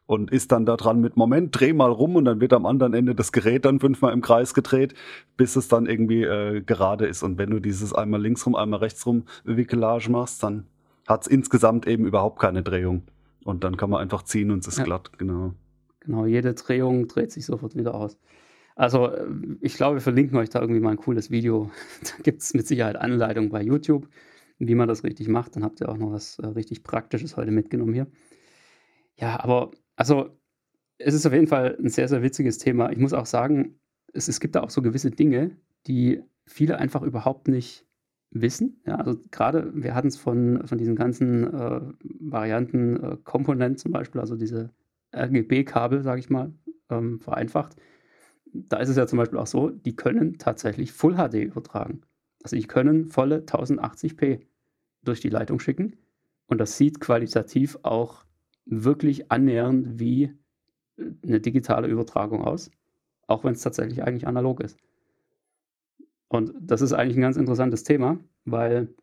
[0.05, 2.93] Und ist dann da dran mit, Moment, dreh mal rum und dann wird am anderen
[2.93, 4.95] Ende das Gerät dann fünfmal im Kreis gedreht,
[5.37, 7.21] bis es dann irgendwie äh, gerade ist.
[7.21, 10.65] Und wenn du dieses einmal links rum, einmal rechts rum Wickelage machst, dann
[11.07, 13.03] hat es insgesamt eben überhaupt keine Drehung.
[13.43, 14.83] Und dann kann man einfach ziehen und es ist ja.
[14.83, 15.53] glatt, genau.
[16.01, 18.17] Genau, jede Drehung dreht sich sofort wieder aus.
[18.75, 19.27] Also äh,
[19.61, 21.71] ich glaube, wir verlinken euch da irgendwie mal ein cooles Video.
[22.03, 24.07] Da gibt es mit Sicherheit Anleitungen bei YouTube,
[24.57, 25.55] wie man das richtig macht.
[25.55, 28.07] Dann habt ihr auch noch was äh, richtig Praktisches heute mitgenommen hier.
[29.17, 30.29] Ja, aber also
[30.97, 32.91] es ist auf jeden Fall ein sehr, sehr witziges Thema.
[32.91, 33.79] Ich muss auch sagen,
[34.13, 35.57] es, es gibt da auch so gewisse Dinge,
[35.87, 37.85] die viele einfach überhaupt nicht
[38.31, 38.81] wissen.
[38.85, 41.81] Ja, also gerade, wir hatten es von, von diesen ganzen äh,
[42.19, 44.71] Varianten, äh, Komponenten zum Beispiel, also diese
[45.13, 46.53] RGB-Kabel, sage ich mal,
[46.89, 47.75] ähm, vereinfacht.
[48.53, 52.01] Da ist es ja zum Beispiel auch so, die können tatsächlich Full HD übertragen.
[52.43, 54.41] Also die können volle 1080p
[55.03, 55.97] durch die Leitung schicken
[56.47, 58.25] und das sieht qualitativ auch
[58.65, 60.23] wirklich annähernd wie
[60.97, 62.71] äh, eine digitale Übertragung aus,
[63.27, 64.77] auch wenn es tatsächlich eigentlich analog ist.
[66.27, 68.93] Und das ist eigentlich ein ganz interessantes Thema, weil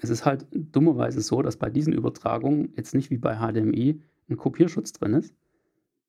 [0.00, 4.36] es ist halt dummerweise so, dass bei diesen Übertragungen jetzt nicht wie bei HDMI ein
[4.36, 5.34] Kopierschutz drin ist.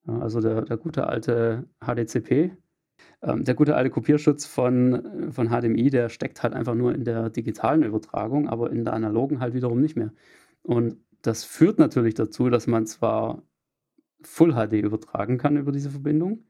[0.06, 2.52] Also der, der gute alte HDCP,
[3.22, 7.30] ähm, der gute alte Kopierschutz von, von HDMI, der steckt halt einfach nur in der
[7.30, 10.12] digitalen Übertragung, aber in der analogen halt wiederum nicht mehr.
[10.64, 13.44] Und das führt natürlich dazu, dass man zwar
[14.22, 16.44] Full HD übertragen kann über diese Verbindung,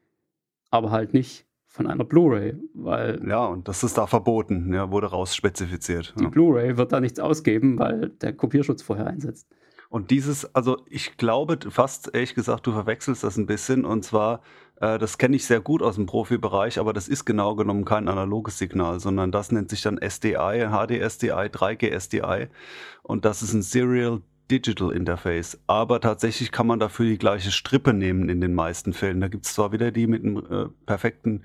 [0.71, 5.07] aber halt nicht von einer Blu-ray, weil ja und das ist da verboten, ja, wurde
[5.07, 6.15] rausspezifiziert.
[6.19, 6.29] Die ja.
[6.29, 9.47] Blu-ray wird da nichts ausgeben, weil der Kopierschutz vorher einsetzt.
[9.89, 13.85] Und dieses, also ich glaube fast, ehrlich gesagt, du verwechselst das ein bisschen.
[13.85, 14.41] Und zwar,
[14.79, 18.07] äh, das kenne ich sehr gut aus dem Profibereich, aber das ist genau genommen kein
[18.07, 22.49] analoges Signal, sondern das nennt sich dann SDI, HD-SDI, 3G-SDI.
[23.01, 25.59] Und das ist ein Serial Digital Interface.
[25.67, 29.21] Aber tatsächlich kann man dafür die gleiche Strippe nehmen in den meisten Fällen.
[29.21, 31.43] Da gibt es zwar wieder die mit einem äh, perfekten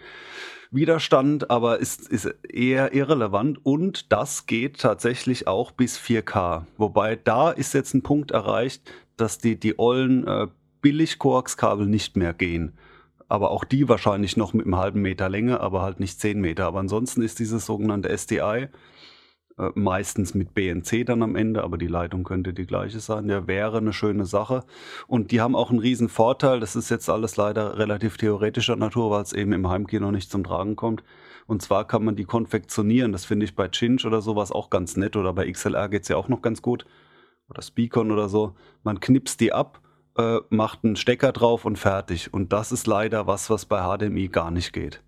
[0.70, 6.64] Widerstand, aber ist, ist eher irrelevant und das geht tatsächlich auch bis 4K.
[6.76, 10.48] Wobei da ist jetzt ein Punkt erreicht, dass die, die ollen äh,
[10.80, 12.76] Billig-Koax-Kabel nicht mehr gehen.
[13.28, 16.66] Aber auch die wahrscheinlich noch mit einem halben Meter Länge, aber halt nicht 10 Meter.
[16.66, 18.68] Aber ansonsten ist dieses sogenannte SDI
[19.56, 23.28] äh, meistens mit BNC dann am Ende, aber die Leitung könnte die gleiche sein.
[23.28, 24.64] Der wäre eine schöne Sache.
[25.06, 26.60] Und die haben auch einen riesen Vorteil.
[26.60, 30.42] Das ist jetzt alles leider relativ theoretischer Natur, weil es eben im Heimkino nicht zum
[30.42, 31.04] Tragen kommt.
[31.46, 33.12] Und zwar kann man die konfektionieren.
[33.12, 35.14] Das finde ich bei Chinch oder sowas auch ganz nett.
[35.16, 36.84] Oder bei XLR geht es ja auch noch ganz gut.
[37.48, 38.54] Oder Speakon oder so.
[38.82, 39.80] Man knipst die ab,
[40.16, 42.32] äh, macht einen Stecker drauf und fertig.
[42.32, 45.02] Und das ist leider was, was bei HDMI gar nicht geht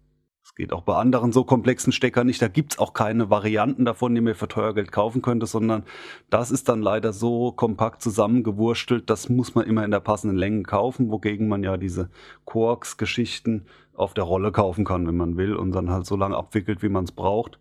[0.57, 2.41] geht auch bei anderen so komplexen Steckern nicht.
[2.41, 5.85] Da gibt es auch keine Varianten davon, die man für teuer Geld kaufen könnte, sondern
[6.31, 10.63] das ist dann leider so kompakt zusammengewurstelt, das muss man immer in der passenden Länge
[10.63, 12.11] kaufen, wogegen man ja diese
[12.47, 16.83] Quarks-Geschichten auf der Rolle kaufen kann, wenn man will, und dann halt so lange abwickelt,
[16.83, 17.59] wie man es braucht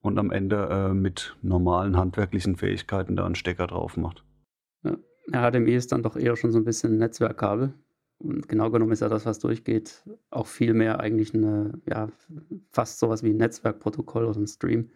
[0.00, 4.24] und am Ende äh, mit normalen handwerklichen Fähigkeiten da einen Stecker drauf macht.
[4.82, 7.74] Ja, HDMI ist dann doch eher schon so ein bisschen Netzwerkkabel.
[8.20, 12.08] Und genau genommen ist ja das, was durchgeht, auch viel mehr eigentlich eine, ja,
[12.70, 14.90] fast sowas wie ein Netzwerkprotokoll oder ein Stream,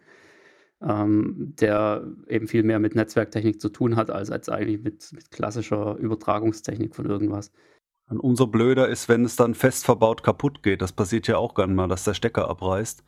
[0.81, 5.31] ähm, der eben viel mehr mit Netzwerktechnik zu tun hat, als, als eigentlich mit, mit
[5.31, 7.51] klassischer Übertragungstechnik von irgendwas.
[8.09, 10.83] Und umso blöder ist, wenn es dann fest verbaut kaputt geht.
[10.83, 13.03] Das passiert ja auch gerne mal, dass der Stecker abreißt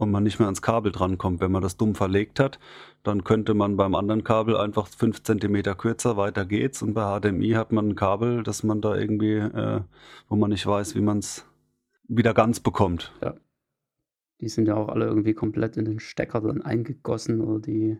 [0.00, 1.40] und man nicht mehr ans Kabel drankommt.
[1.40, 2.58] Wenn man das dumm verlegt hat,
[3.02, 6.82] dann könnte man beim anderen Kabel einfach fünf Zentimeter kürzer, weiter geht's.
[6.82, 9.82] Und bei HDMI hat man ein Kabel, das man da irgendwie, äh,
[10.28, 11.46] wo man nicht weiß, wie man es
[12.08, 13.12] wieder ganz bekommt.
[13.22, 13.34] Ja.
[14.40, 17.98] Die sind ja auch alle irgendwie komplett in den Stecker dann eingegossen oder die,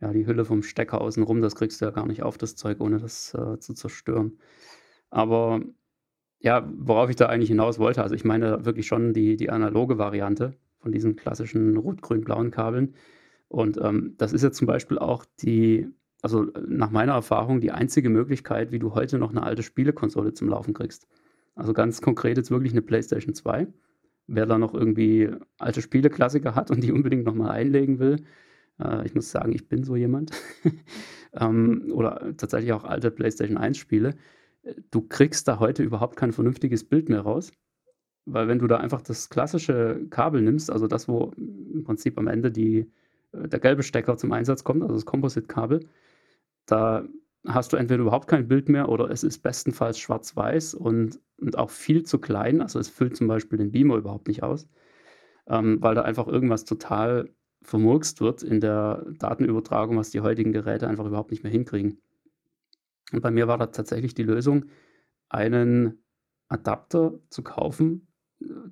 [0.00, 2.80] ja, die Hülle vom Stecker außenrum, das kriegst du ja gar nicht auf, das Zeug,
[2.80, 4.38] ohne das äh, zu zerstören.
[5.10, 5.62] Aber
[6.38, 9.98] ja, worauf ich da eigentlich hinaus wollte, also ich meine wirklich schon die, die analoge
[9.98, 12.94] Variante, von diesen klassischen rot-grün-blauen Kabeln.
[13.48, 15.88] Und ähm, das ist jetzt zum Beispiel auch die,
[16.22, 20.48] also nach meiner Erfahrung, die einzige Möglichkeit, wie du heute noch eine alte Spielekonsole zum
[20.48, 21.08] Laufen kriegst.
[21.54, 23.66] Also ganz konkret jetzt wirklich eine PlayStation 2.
[24.26, 28.24] Wer da noch irgendwie alte Spieleklassiker hat und die unbedingt nochmal einlegen will,
[28.78, 30.32] äh, ich muss sagen, ich bin so jemand.
[31.32, 34.16] ähm, oder tatsächlich auch alte PlayStation 1 Spiele.
[34.90, 37.52] Du kriegst da heute überhaupt kein vernünftiges Bild mehr raus.
[38.26, 42.26] Weil wenn du da einfach das klassische Kabel nimmst, also das, wo im Prinzip am
[42.26, 42.90] Ende die,
[43.32, 45.80] äh, der gelbe Stecker zum Einsatz kommt, also das Composite-Kabel,
[46.66, 47.04] da
[47.46, 51.70] hast du entweder überhaupt kein Bild mehr oder es ist bestenfalls schwarz-weiß und und auch
[51.70, 52.60] viel zu klein.
[52.60, 54.66] Also es füllt zum Beispiel den Beamer überhaupt nicht aus,
[55.46, 57.30] ähm, weil da einfach irgendwas total
[57.62, 61.98] vermurkst wird in der Datenübertragung, was die heutigen Geräte einfach überhaupt nicht mehr hinkriegen.
[63.12, 64.66] Und bei mir war da tatsächlich die Lösung,
[65.28, 66.02] einen
[66.48, 68.06] Adapter zu kaufen,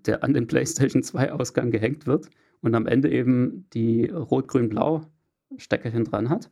[0.07, 2.29] der an den PlayStation 2 Ausgang gehängt wird
[2.61, 5.03] und am Ende eben die Rot-Grün-Blau
[5.59, 6.51] Steckerchen dran hat.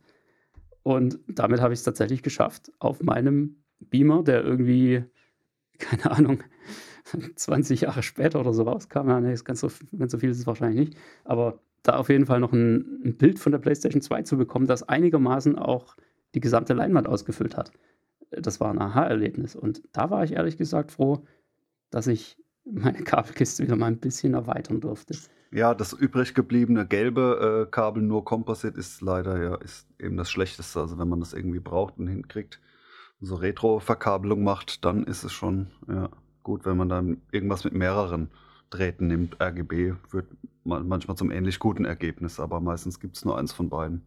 [0.82, 5.04] Und damit habe ich es tatsächlich geschafft, auf meinem Beamer, der irgendwie,
[5.78, 6.42] keine Ahnung,
[7.34, 9.08] 20 Jahre später oder so rauskam.
[9.08, 10.98] Ja, nee, ganz so, ganz so viel ist es wahrscheinlich nicht.
[11.24, 14.66] Aber da auf jeden Fall noch ein, ein, Bild von der PlayStation 2 zu bekommen,
[14.66, 15.96] das einigermaßen auch
[16.34, 17.72] die gesamte Leinwand ausgefüllt hat.
[18.30, 19.56] Das war ein Aha-Erlebnis.
[19.56, 21.24] Und da war ich ehrlich gesagt froh,
[21.90, 25.16] dass ich meine Kabelkiste wieder mal ein bisschen erweitern durfte.
[25.52, 30.30] Ja, das übrig gebliebene gelbe äh, Kabel nur Composite ist leider ja ist eben das
[30.30, 30.80] Schlechteste.
[30.80, 32.60] Also wenn man das irgendwie braucht und hinkriegt,
[33.20, 36.08] so Retro-Verkabelung macht, dann ist es schon ja,
[36.42, 38.30] gut, wenn man dann irgendwas mit mehreren
[38.70, 39.40] Drähten nimmt.
[39.40, 40.28] RGB führt
[40.64, 44.02] manchmal zum ähnlich guten Ergebnis, aber meistens gibt es nur eins von beiden.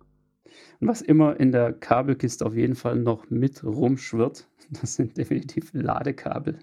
[0.80, 4.48] Und was immer in der Kabelkiste auf jeden Fall noch mit rumschwirrt,
[4.82, 6.60] das sind definitiv Ladekabel.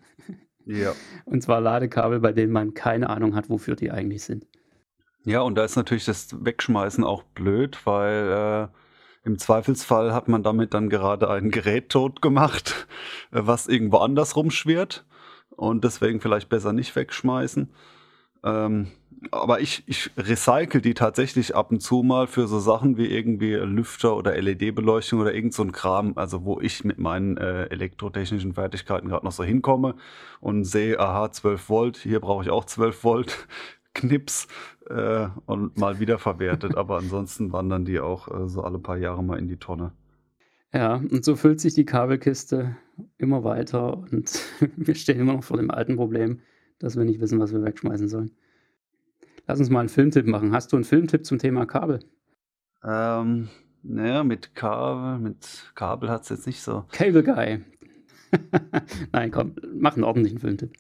[0.67, 0.93] Ja.
[1.25, 4.47] Und zwar Ladekabel, bei denen man keine Ahnung hat, wofür die eigentlich sind.
[5.25, 10.43] Ja, und da ist natürlich das Wegschmeißen auch blöd, weil äh, im Zweifelsfall hat man
[10.43, 12.87] damit dann gerade ein Gerät tot gemacht,
[13.33, 15.05] äh, was irgendwo anders rumschwirrt
[15.51, 17.71] und deswegen vielleicht besser nicht wegschmeißen.
[18.45, 18.93] Ähm,
[19.31, 23.55] aber ich, ich recycle die tatsächlich ab und zu mal für so Sachen wie irgendwie
[23.55, 28.55] Lüfter oder LED-Beleuchtung oder irgend so ein Kram, also wo ich mit meinen äh, elektrotechnischen
[28.55, 29.95] Fertigkeiten gerade noch so hinkomme
[30.41, 33.49] und sehe, aha, 12 Volt, hier brauche ich auch 12 Volt,
[33.95, 34.49] Knips
[34.89, 36.77] äh, und mal wieder verwertet.
[36.77, 39.93] aber ansonsten wandern die auch äh, so alle paar Jahre mal in die Tonne.
[40.73, 42.77] Ja, und so füllt sich die Kabelkiste
[43.19, 44.41] immer weiter und
[44.77, 46.41] wir stehen immer noch vor dem alten Problem,
[46.79, 48.31] dass wir nicht wissen, was wir wegschmeißen sollen.
[49.47, 50.53] Lass uns mal einen Filmtipp machen.
[50.53, 52.01] Hast du einen Filmtipp zum Thema Kabel?
[52.85, 53.49] Ähm,
[53.83, 56.85] naja, mit Kabel, mit Kabel hat es jetzt nicht so.
[56.93, 57.65] Cable Guy.
[59.13, 60.73] Nein, komm, mach einen ordentlichen Filmtipp.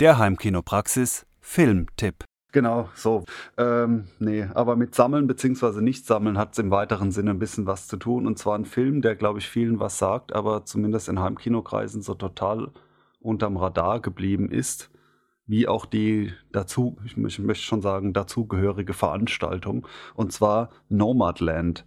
[0.00, 2.24] Der Heimkinopraxis Filmtipp.
[2.52, 3.24] Genau, so.
[3.58, 5.80] Ähm, nee, aber mit Sammeln bzw.
[5.82, 8.26] Nicht-Sammeln hat es im weiteren Sinne ein bisschen was zu tun.
[8.26, 12.14] Und zwar ein Film, der, glaube ich, vielen was sagt, aber zumindest in Heimkinokreisen so
[12.14, 12.70] total
[13.20, 14.90] unterm Radar geblieben ist.
[15.46, 19.86] Wie auch die dazu, ich, ich möchte schon sagen, dazugehörige Veranstaltung.
[20.14, 21.84] Und zwar Nomadland.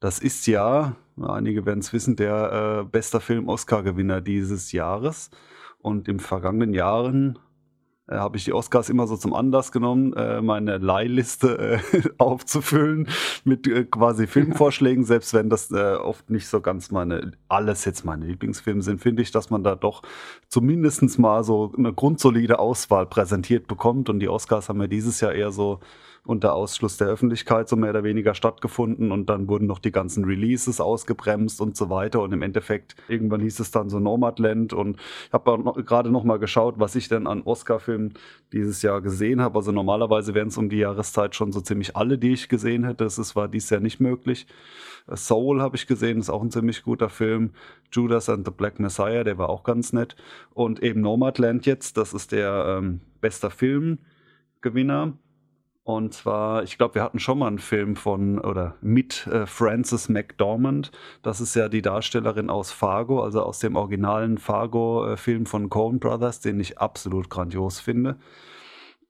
[0.00, 5.30] Das ist ja, einige werden es wissen, der äh, bester Film-Oscar-Gewinner dieses Jahres.
[5.80, 7.38] Und im vergangenen Jahren
[8.08, 13.08] äh, habe ich die Oscars immer so zum Anlass genommen, äh, meine Leihliste äh, aufzufüllen
[13.44, 18.04] mit äh, quasi Filmvorschlägen, selbst wenn das äh, oft nicht so ganz meine, alles jetzt
[18.04, 20.02] meine Lieblingsfilme sind, finde ich, dass man da doch
[20.48, 24.08] zumindest mal so eine grundsolide Auswahl präsentiert bekommt.
[24.08, 25.80] Und die Oscars haben ja dieses Jahr eher so
[26.24, 30.24] unter Ausschluss der Öffentlichkeit so mehr oder weniger stattgefunden und dann wurden noch die ganzen
[30.24, 34.98] Releases ausgebremst und so weiter und im Endeffekt irgendwann hieß es dann so Nomadland und
[35.26, 38.14] ich habe gerade noch mal geschaut, was ich denn an Oscar-Filmen
[38.52, 39.58] dieses Jahr gesehen habe.
[39.58, 43.04] Also normalerweise wären es um die Jahreszeit schon so ziemlich alle, die ich gesehen hätte.
[43.04, 44.46] Das war dieses Jahr nicht möglich.
[45.14, 47.52] Soul habe ich gesehen, ist auch ein ziemlich guter Film.
[47.92, 50.16] Judas and the Black Messiah, der war auch ganz nett.
[50.52, 55.14] Und eben Nomadland jetzt, das ist der ähm, bester Filmgewinner.
[55.88, 60.10] Und zwar, ich glaube, wir hatten schon mal einen Film von oder mit äh, Frances
[60.10, 60.92] McDormand.
[61.22, 66.40] Das ist ja die Darstellerin aus Fargo, also aus dem originalen Fargo-Film von Coen Brothers,
[66.40, 68.18] den ich absolut grandios finde.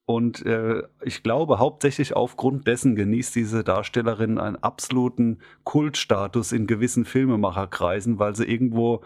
[0.07, 7.05] Und äh, ich glaube, hauptsächlich aufgrund dessen genießt diese Darstellerin einen absoluten Kultstatus in gewissen
[7.05, 9.03] Filmemacherkreisen, weil sie irgendwo,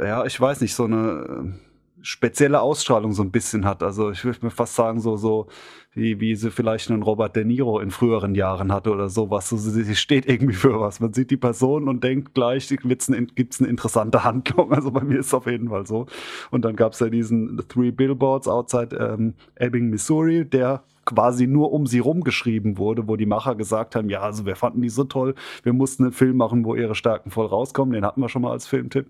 [0.00, 1.60] ja, ich weiß nicht, so eine
[2.06, 3.82] spezielle Ausstrahlung so ein bisschen hat.
[3.82, 5.48] Also ich würde mir fast sagen, so, so
[5.92, 9.48] wie, wie sie vielleicht einen Robert De Niro in früheren Jahren hatte oder sowas.
[9.48, 11.00] So, sie steht irgendwie für was.
[11.00, 14.72] Man sieht die Person und denkt gleich, gibt es eine, eine interessante Handlung.
[14.76, 16.06] Also bei mir ist es auf jeden Fall so.
[16.50, 21.72] Und dann gab es ja diesen Three Billboards outside ähm, Ebbing, Missouri, der quasi nur
[21.72, 25.04] um sie rumgeschrieben wurde, wo die Macher gesagt haben, ja, also wir fanden die so
[25.04, 27.94] toll, wir mussten einen Film machen, wo ihre Stärken voll rauskommen.
[27.94, 29.06] Den hatten wir schon mal als Filmtipp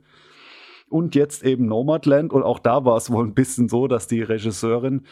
[0.89, 2.33] und jetzt eben Nomadland.
[2.33, 5.07] Und auch da war es wohl ein bisschen so, dass die Regisseurin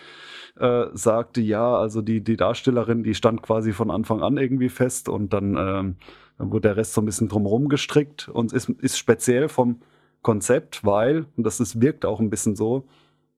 [0.59, 5.09] äh, sagte, ja, also die, die Darstellerin, die stand quasi von Anfang an irgendwie fest
[5.09, 5.97] und dann, ähm,
[6.39, 9.81] dann wurde der Rest so ein bisschen drumherum gestrickt und ist, ist speziell vom
[10.23, 12.87] Konzept, weil, und das ist, wirkt auch ein bisschen so,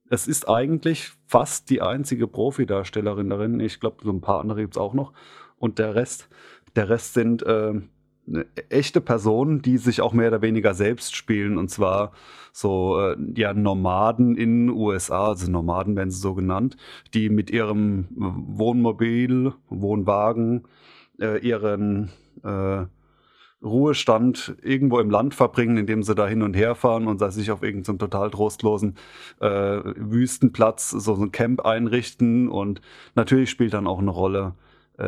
[0.09, 3.61] es ist eigentlich fast die einzige Profi-Darstellerin darin.
[3.61, 5.13] Ich glaube, so ein paar andere gibt es auch noch.
[5.59, 6.29] Und der Rest,
[6.77, 7.75] der Rest sind äh,
[8.29, 11.59] eine echte Personen, die sich auch mehr oder weniger selbst spielen.
[11.59, 12.13] Und zwar
[12.53, 16.77] so äh, ja Nomaden in USA, also Nomaden werden sie so genannt,
[17.15, 20.67] die mit ihrem Wohnmobil, Wohnwagen,
[21.21, 22.11] äh, ihren
[22.43, 22.87] äh,
[23.63, 27.63] Ruhestand irgendwo im Land verbringen, indem sie da hin und her fahren und sich auf
[27.63, 28.97] irgendeinem total trostlosen
[29.41, 32.49] äh, Wüstenplatz so ein Camp einrichten.
[32.49, 32.81] Und
[33.15, 34.55] natürlich spielt dann auch eine Rolle,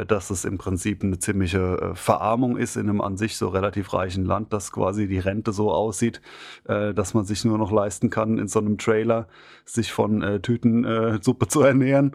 [0.06, 3.92] dass es im Prinzip eine ziemliche äh, Verarmung ist in einem an sich so relativ
[3.92, 6.20] reichen Land, dass quasi die Rente so aussieht,
[6.64, 9.28] äh, dass man sich nur noch leisten kann, in so einem Trailer
[9.64, 12.12] sich von Tütensuppe zu ernähren,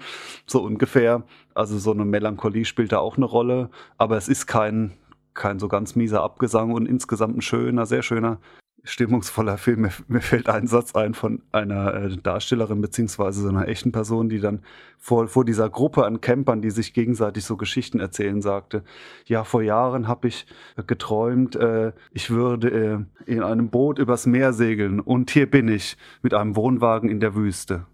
[0.47, 1.23] so ungefähr.
[1.53, 4.93] Also so eine Melancholie spielt da auch eine Rolle, aber es ist kein
[5.35, 8.39] kein so ganz mieser Abgesang und insgesamt ein schöner, sehr schöner
[8.83, 9.81] stimmungsvoller Film.
[9.81, 14.29] Mir, mir, fällt ein Satz ein von einer äh, Darstellerin beziehungsweise so einer echten Person,
[14.29, 14.61] die dann
[14.97, 18.83] vor, vor dieser Gruppe an Campern, die sich gegenseitig so Geschichten erzählen, sagte,
[19.25, 20.45] ja, vor Jahren habe ich
[20.87, 25.97] geträumt, äh, ich würde äh, in einem Boot übers Meer segeln und hier bin ich
[26.21, 27.85] mit einem Wohnwagen in der Wüste.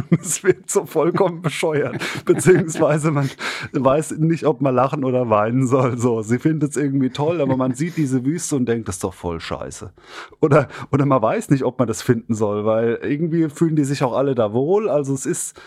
[0.10, 1.96] es wird so vollkommen bescheuert.
[2.24, 3.30] Beziehungsweise man
[3.72, 5.98] weiß nicht, ob man lachen oder weinen soll.
[5.98, 9.04] So, sie findet es irgendwie toll, aber man sieht diese Wüste und denkt, das ist
[9.04, 9.92] doch voll scheiße.
[10.40, 14.02] Oder, oder man weiß nicht, ob man das finden soll, weil irgendwie fühlen die sich
[14.02, 14.88] auch alle da wohl.
[14.88, 15.60] Also es ist,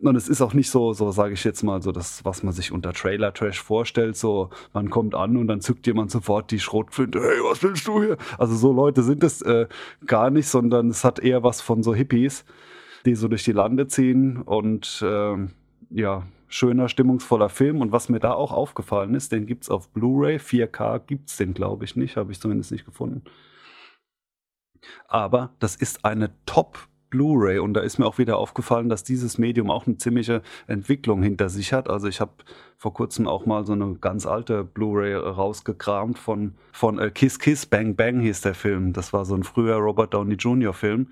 [0.00, 2.52] und es ist auch nicht so, so sage ich jetzt mal, so das, was man
[2.52, 4.16] sich unter Trailer Trash vorstellt.
[4.16, 7.20] So, man kommt an und dann zückt jemand sofort die Schrotflinte.
[7.20, 8.16] Hey, was willst du hier?
[8.38, 9.66] Also so Leute sind es äh,
[10.06, 12.44] gar nicht, sondern es hat eher was von so Hippies
[13.06, 15.36] die so durch die Lande ziehen und äh,
[15.90, 17.80] ja, schöner, stimmungsvoller Film.
[17.80, 20.36] Und was mir da auch aufgefallen ist, den gibt es auf Blu-ray.
[20.36, 22.16] 4K gibt es den, glaube ich, nicht.
[22.16, 23.22] Habe ich zumindest nicht gefunden.
[25.08, 29.36] Aber das ist eine Top Blu-ray und da ist mir auch wieder aufgefallen, dass dieses
[29.36, 31.90] Medium auch eine ziemliche Entwicklung hinter sich hat.
[31.90, 32.32] Also ich habe
[32.78, 37.66] vor kurzem auch mal so eine ganz alte Blu-ray rausgekramt von von äh, Kiss Kiss
[37.66, 38.94] Bang Bang hieß der Film.
[38.94, 40.72] Das war so ein früher Robert Downey Jr.
[40.72, 41.08] Film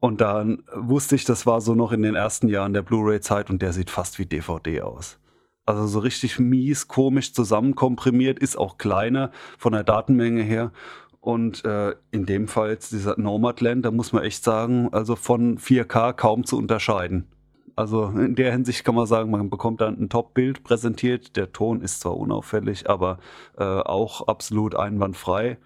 [0.00, 3.60] und dann wusste ich, das war so noch in den ersten Jahren der Blu-ray-Zeit und
[3.60, 5.18] der sieht fast wie DVD aus.
[5.66, 10.72] Also so richtig mies, komisch zusammenkomprimiert, ist auch kleiner von der Datenmenge her.
[11.20, 16.14] Und äh, in dem Fall dieser Nomadland, da muss man echt sagen, also von 4K
[16.14, 17.28] kaum zu unterscheiden.
[17.76, 21.36] Also in der Hinsicht kann man sagen, man bekommt dann ein Top-Bild präsentiert.
[21.36, 23.18] Der Ton ist zwar unauffällig, aber
[23.58, 25.58] äh, auch absolut einwandfrei.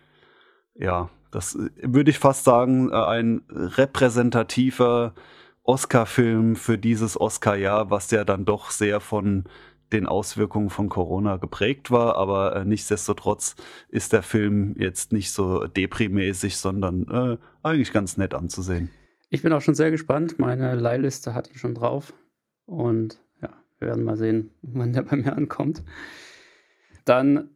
[0.74, 5.14] Ja, das äh, würde ich fast sagen, äh, ein repräsentativer
[5.62, 9.44] Oscar-Film für dieses Oscar-Jahr, was ja dann doch sehr von
[9.92, 13.54] den Auswirkungen von Corona geprägt war, aber äh, nichtsdestotrotz
[13.88, 18.90] ist der Film jetzt nicht so deprimäßig, sondern äh, eigentlich ganz nett anzusehen.
[19.30, 20.38] Ich bin auch schon sehr gespannt.
[20.38, 22.12] Meine Leihliste hat ihn schon drauf.
[22.66, 25.82] Und ja, wir werden mal sehen, wann der bei mir ankommt.
[27.04, 27.53] Dann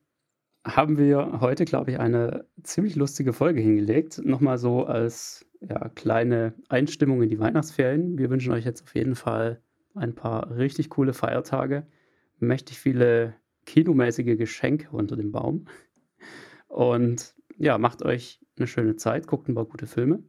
[0.77, 4.21] haben wir heute, glaube ich, eine ziemlich lustige Folge hingelegt.
[4.25, 8.19] Nochmal so als ja, kleine Einstimmung in die Weihnachtsferien.
[8.19, 9.61] Wir wünschen euch jetzt auf jeden Fall
[9.95, 11.87] ein paar richtig coole Feiertage,
[12.39, 13.35] mächtig viele
[13.67, 15.67] kinomäßige Geschenke unter dem Baum.
[16.69, 20.23] Und ja, macht euch eine schöne Zeit, guckt ein paar gute Filme.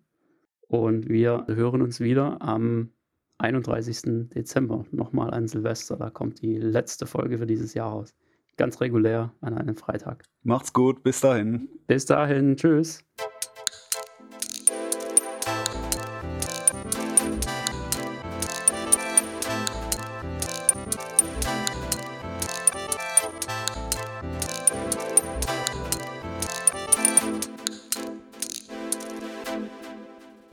[0.67, 2.91] Und wir hören uns wieder am
[3.39, 4.29] 31.
[4.29, 5.97] Dezember, nochmal an Silvester.
[5.97, 8.15] Da kommt die letzte Folge für dieses Jahr raus
[8.59, 10.23] ganz regulär an einem Freitag.
[10.43, 11.69] Macht's gut, bis dahin.
[11.87, 13.03] Bis dahin, tschüss.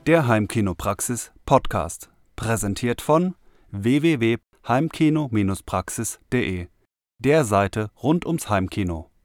[0.07, 3.35] Der Heimkinopraxis Podcast, präsentiert von
[3.71, 6.67] www.heimkino-praxis.de
[7.19, 9.09] der Seite rund ums Heimkino